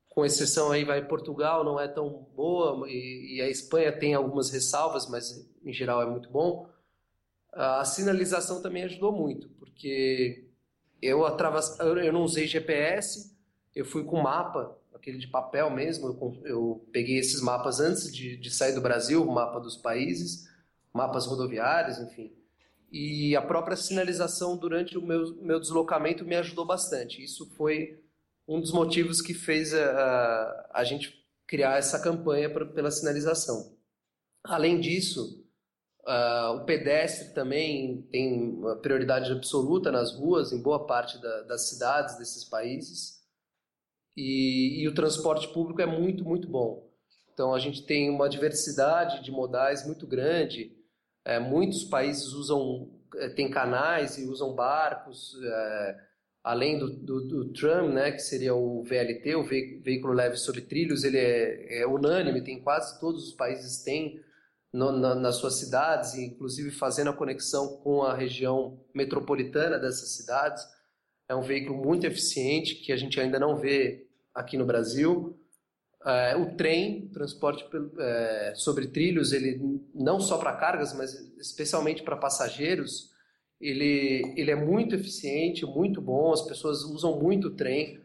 [0.10, 4.50] com exceção aí vai Portugal, não é tão boa, e, e a Espanha tem algumas
[4.50, 6.68] ressalvas, mas em geral é muito bom.
[7.54, 10.48] A sinalização também ajudou muito, porque
[11.02, 11.24] eu,
[12.04, 13.36] eu não usei GPS,
[13.76, 16.08] eu fui com mapa, aquele de papel mesmo.
[16.08, 20.50] Eu, eu peguei esses mapas antes de, de sair do Brasil, mapa dos países,
[20.94, 22.37] mapas rodoviários, enfim.
[22.92, 27.24] E a própria sinalização durante o meu, meu deslocamento me ajudou bastante.
[27.24, 28.02] Isso foi
[28.48, 33.78] um dos motivos que fez a, a gente criar essa campanha pra, pela sinalização.
[34.44, 35.46] Além disso,
[36.08, 42.18] Uh, o pedestre também tem prioridade absoluta nas ruas, em boa parte da, das cidades
[42.18, 43.22] desses países.
[44.16, 46.90] E, e, o transporte público é muito, muito bom.
[47.34, 50.77] Então a gente tem uma diversidade de modais muito grande.
[51.28, 55.98] É, muitos países usam, é, tem canais e usam barcos, é,
[56.42, 61.04] além do, do, do, tram, né, que seria o VLT, o veículo leve sobre trilhos,
[61.04, 64.24] ele é, é unânime, tem quase todos os países têm
[64.72, 70.64] no, na, nas suas cidades, inclusive fazendo a conexão com a região metropolitana dessas cidades.
[71.28, 75.38] É um veículo muito eficiente que a gente ainda não vê aqui no Brasil.
[76.08, 77.66] É, o trem, transporte
[78.00, 83.12] é, sobre trilhos, ele não só para cargas, mas especialmente para passageiros,
[83.60, 86.32] ele, ele é muito eficiente, muito bom.
[86.32, 88.00] As pessoas usam muito o trem.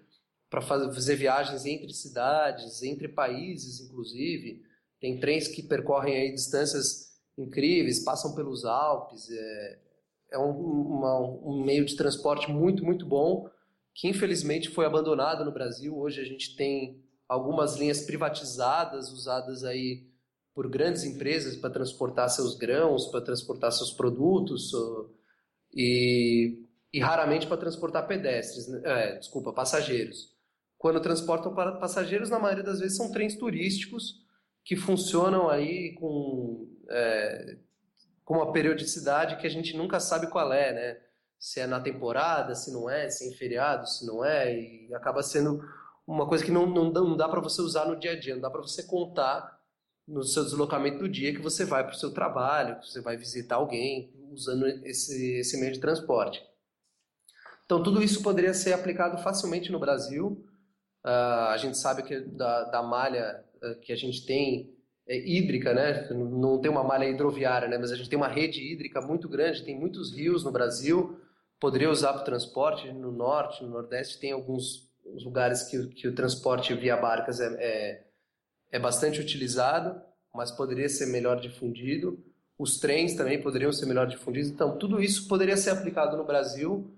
[0.50, 4.62] para fazer viagens entre cidades, entre países, inclusive.
[5.00, 9.30] Tem trens que percorrem aí distâncias incríveis, passam pelos Alpes.
[9.30, 9.78] É,
[10.32, 13.48] é um, uma, um meio de transporte muito, muito bom,
[13.94, 15.96] que infelizmente foi abandonado no Brasil.
[15.96, 17.00] Hoje a gente tem
[17.32, 20.06] algumas linhas privatizadas usadas aí
[20.54, 24.70] por grandes empresas para transportar seus grãos, para transportar seus produtos
[25.74, 26.62] e,
[26.92, 28.82] e raramente para transportar pedestres, né?
[28.84, 30.30] é, desculpa, passageiros.
[30.76, 34.20] Quando transportam para passageiros, na maioria das vezes são trens turísticos
[34.62, 37.56] que funcionam aí com, é,
[38.26, 41.00] com uma periodicidade que a gente nunca sabe qual é, né?
[41.38, 44.94] Se é na temporada, se não é, se é em feriado, se não é, e
[44.94, 45.64] acaba sendo
[46.06, 48.42] uma coisa que não, não, não dá para você usar no dia a dia, não
[48.42, 49.60] dá para você contar
[50.06, 53.16] no seu deslocamento do dia que você vai para o seu trabalho, que você vai
[53.16, 56.42] visitar alguém usando esse, esse meio de transporte.
[57.64, 60.44] Então, tudo isso poderia ser aplicado facilmente no Brasil.
[61.04, 64.74] Uh, a gente sabe que da, da malha uh, que a gente tem
[65.06, 66.08] é, hídrica, né?
[66.10, 67.78] não tem uma malha hidroviária, né?
[67.78, 71.18] mas a gente tem uma rede hídrica muito grande, tem muitos rios no Brasil,
[71.58, 72.92] poderia usar para o transporte.
[72.92, 78.12] No norte, no nordeste, tem alguns lugares que, que o transporte via barcas é, é
[78.72, 80.00] é bastante utilizado,
[80.34, 82.18] mas poderia ser melhor difundido.
[82.58, 84.50] Os trens também poderiam ser melhor difundidos.
[84.50, 86.90] Então, tudo isso poderia ser aplicado no Brasil,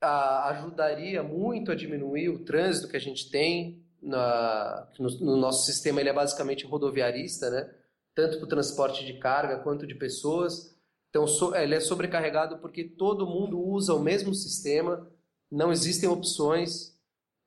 [0.00, 3.84] a, ajudaria muito a diminuir o trânsito que a gente tem.
[4.00, 7.68] Na, no, no nosso sistema, ele é basicamente rodoviarista, né?
[8.14, 10.76] tanto para o transporte de carga quanto de pessoas.
[11.10, 15.08] Então, so, ele é sobrecarregado porque todo mundo usa o mesmo sistema,
[15.50, 16.97] não existem opções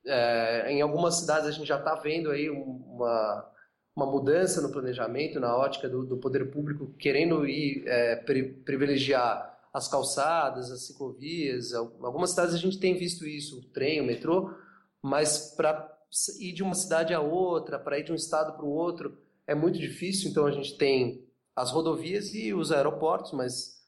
[0.06, 3.52] é, em algumas cidades a gente já está vendo aí uma,
[3.95, 9.60] uma mudança no planejamento, na ótica do, do poder público, querendo ir é, pri, privilegiar
[9.74, 11.74] as calçadas, as ciclovias.
[11.74, 14.54] Algumas cidades a gente tem visto isso, o trem, o metrô,
[15.02, 15.97] mas para
[16.39, 19.56] ir de uma cidade a outra, para ir de um estado para o outro, é
[19.56, 20.30] muito difícil.
[20.30, 21.26] Então a gente tem
[21.56, 23.82] as rodovias e os aeroportos, mas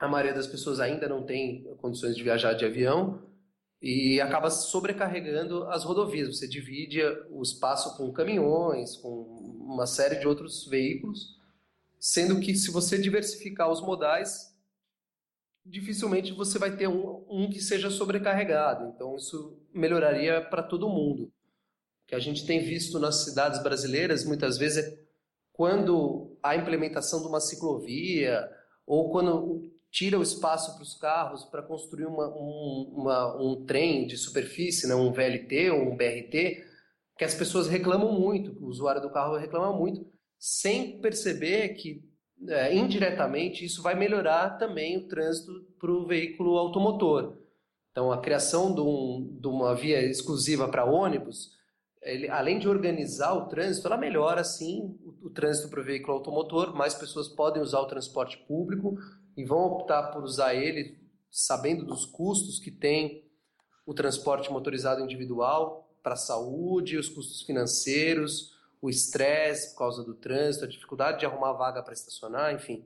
[0.00, 3.31] a maioria das pessoas ainda não tem condições de viajar de avião
[3.82, 6.36] e acaba sobrecarregando as rodovias.
[6.36, 9.22] Você divide o espaço com caminhões, com
[9.60, 11.36] uma série de outros veículos,
[11.98, 14.56] sendo que se você diversificar os modais,
[15.66, 18.92] dificilmente você vai ter um, um que seja sobrecarregado.
[18.94, 21.24] Então isso melhoraria para todo mundo.
[21.24, 21.32] O
[22.06, 25.02] que a gente tem visto nas cidades brasileiras muitas vezes é
[25.52, 28.48] quando a implementação de uma ciclovia
[28.86, 34.06] ou quando tira o espaço para os carros para construir uma, um, uma, um trem
[34.06, 36.64] de superfície, né, um VLT ou um BRT,
[37.18, 42.02] que as pessoas reclamam muito, o usuário do carro reclama muito, sem perceber que
[42.48, 47.36] é, indiretamente isso vai melhorar também o trânsito para o veículo automotor.
[47.90, 51.50] Então, a criação de, um, de uma via exclusiva para ônibus,
[52.00, 56.16] ele, além de organizar o trânsito, ela melhora sim o, o trânsito para o veículo
[56.16, 58.96] automotor, mais pessoas podem usar o transporte público,
[59.36, 63.24] e vão optar por usar ele sabendo dos custos que tem
[63.86, 70.14] o transporte motorizado individual para a saúde, os custos financeiros, o estresse por causa do
[70.14, 72.84] trânsito, a dificuldade de arrumar vaga para estacionar, enfim.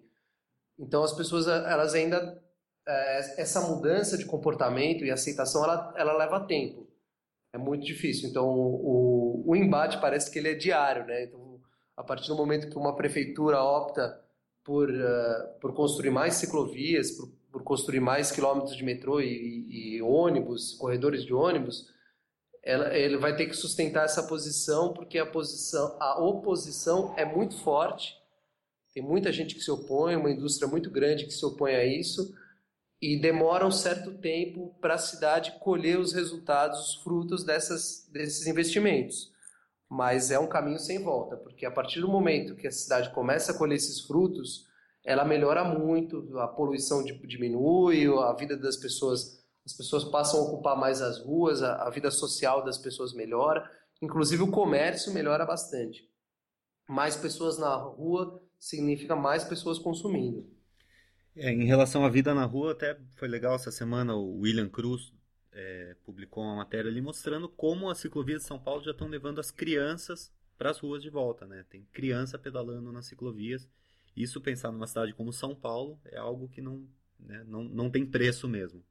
[0.78, 2.42] Então as pessoas elas ainda
[2.86, 6.86] é, essa mudança de comportamento e aceitação ela, ela leva tempo.
[7.52, 8.28] É muito difícil.
[8.28, 11.24] Então o, o embate parece que ele é diário, né?
[11.24, 11.60] Então
[11.96, 14.22] a partir do momento que uma prefeitura opta
[14.66, 19.96] por, uh, por construir mais ciclovias, por, por, construir mais quilômetros de metrô e, e,
[19.96, 21.86] e ônibus, corredores de ônibus,
[22.64, 27.56] ela, ele vai ter que sustentar essa posição porque a posição, a oposição é muito
[27.58, 28.12] forte.
[28.92, 32.34] Tem muita gente que se opõe, uma indústria muito grande que se opõe a isso
[33.00, 38.48] e demora um certo tempo para a cidade colher os resultados, os frutos dessas, desses
[38.48, 39.35] investimentos
[39.88, 43.52] mas é um caminho sem volta, porque a partir do momento que a cidade começa
[43.52, 44.66] a colher esses frutos,
[45.04, 50.76] ela melhora muito, a poluição diminui, a vida das pessoas, as pessoas passam a ocupar
[50.76, 53.70] mais as ruas, a, a vida social das pessoas melhora,
[54.02, 56.10] inclusive o comércio melhora bastante.
[56.88, 60.48] Mais pessoas na rua significa mais pessoas consumindo.
[61.36, 65.12] É, em relação à vida na rua, até foi legal essa semana o William Cruz,
[65.56, 69.40] é, publicou uma matéria ali mostrando como as ciclovias de São Paulo já estão levando
[69.40, 71.64] as crianças para as ruas de volta, né?
[71.70, 73.66] Tem criança pedalando nas ciclovias.
[74.14, 76.86] Isso, pensar numa cidade como São Paulo, é algo que não,
[77.18, 78.84] né, não, não tem preço mesmo.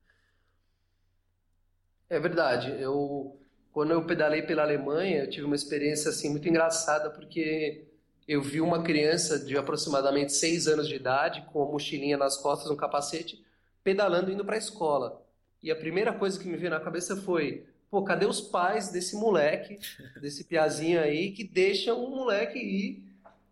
[2.09, 2.71] É verdade.
[2.81, 3.39] Eu,
[3.71, 7.87] quando eu pedalei pela Alemanha, eu tive uma experiência assim muito engraçada, porque
[8.27, 12.71] eu vi uma criança de aproximadamente 6 anos de idade, com a mochilinha nas costas,
[12.71, 13.43] um capacete,
[13.83, 15.24] pedalando indo para a escola.
[15.61, 19.15] E a primeira coisa que me veio na cabeça foi: pô, cadê os pais desse
[19.15, 19.79] moleque,
[20.21, 23.03] desse piazinho aí, que deixam o moleque ir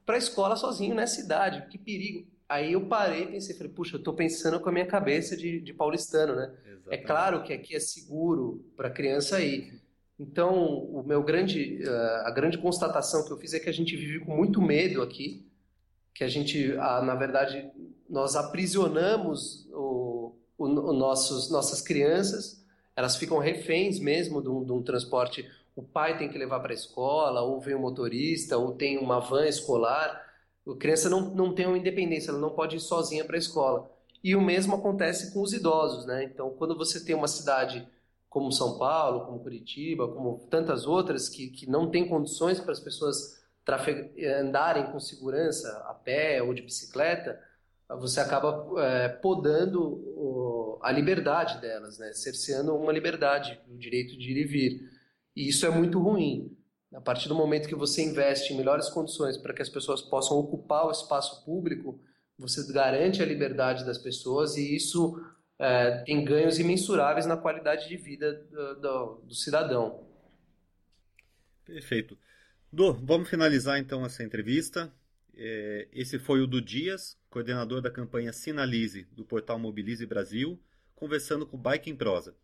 [0.06, 1.68] para a escola sozinho nessa idade?
[1.70, 2.28] Que perigo.
[2.48, 5.60] Aí eu parei e pensei, falei, puxa, eu tô pensando com a minha cabeça de,
[5.60, 6.54] de paulistano, né?
[6.66, 6.84] É Exatamente.
[6.90, 9.82] É claro que aqui é seguro para criança ir.
[10.20, 13.96] Então, o meu grande, eh, a grande constatação que eu fiz é que a gente
[13.96, 15.46] vive com muito medo aqui,
[16.14, 17.72] que a gente, na verdade,
[18.08, 20.03] nós aprisionamos o,
[20.64, 22.64] o, o nossos, nossas crianças,
[22.96, 25.50] elas ficam reféns mesmo de um, de um transporte.
[25.76, 29.20] O pai tem que levar para a escola, ou vem um motorista, ou tem uma
[29.20, 30.22] van escolar.
[30.68, 33.90] A criança não, não tem uma independência, ela não pode ir sozinha para a escola.
[34.24, 36.24] E o mesmo acontece com os idosos, né?
[36.24, 37.86] Então, quando você tem uma cidade
[38.30, 42.80] como São Paulo, como Curitiba, como tantas outras que, que não tem condições para as
[42.80, 43.44] pessoas
[44.40, 47.40] andarem com segurança a pé ou de bicicleta,
[48.00, 52.12] você acaba é, podando o, a liberdade delas, né?
[52.14, 54.90] cerceando uma liberdade, o direito de ir e vir.
[55.36, 56.56] E isso é muito ruim.
[56.94, 60.38] A partir do momento que você investe em melhores condições para que as pessoas possam
[60.38, 62.00] ocupar o espaço público,
[62.38, 65.20] você garante a liberdade das pessoas e isso
[65.58, 70.06] é, tem ganhos imensuráveis na qualidade de vida do, do, do cidadão.
[71.66, 72.18] Perfeito.
[72.72, 74.92] Du, vamos finalizar então essa entrevista.
[75.36, 80.62] É, esse foi o do Dias, coordenador da campanha Sinalize do portal Mobilize Brasil,
[80.94, 82.36] conversando com o Bike em Prosa.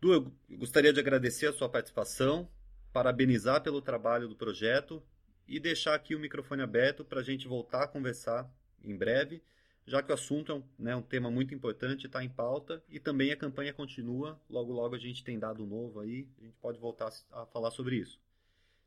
[0.00, 2.50] Du, eu gostaria de agradecer a sua participação,
[2.92, 5.00] parabenizar pelo trabalho do projeto
[5.46, 8.52] e deixar aqui o microfone aberto para a gente voltar a conversar
[8.82, 9.40] em breve,
[9.86, 12.98] já que o assunto é um, né, um tema muito importante, está em pauta e
[12.98, 14.40] também a campanha continua.
[14.50, 17.94] Logo, logo a gente tem dado novo aí, a gente pode voltar a falar sobre
[17.94, 18.20] isso.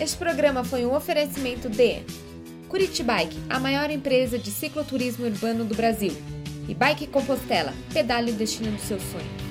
[0.00, 2.00] Este programa foi um oferecimento de
[2.68, 6.16] Curitibike, a maior empresa de cicloturismo urbano do Brasil.
[6.70, 9.49] E Bike Compostela, pedale o destino do seu sonho.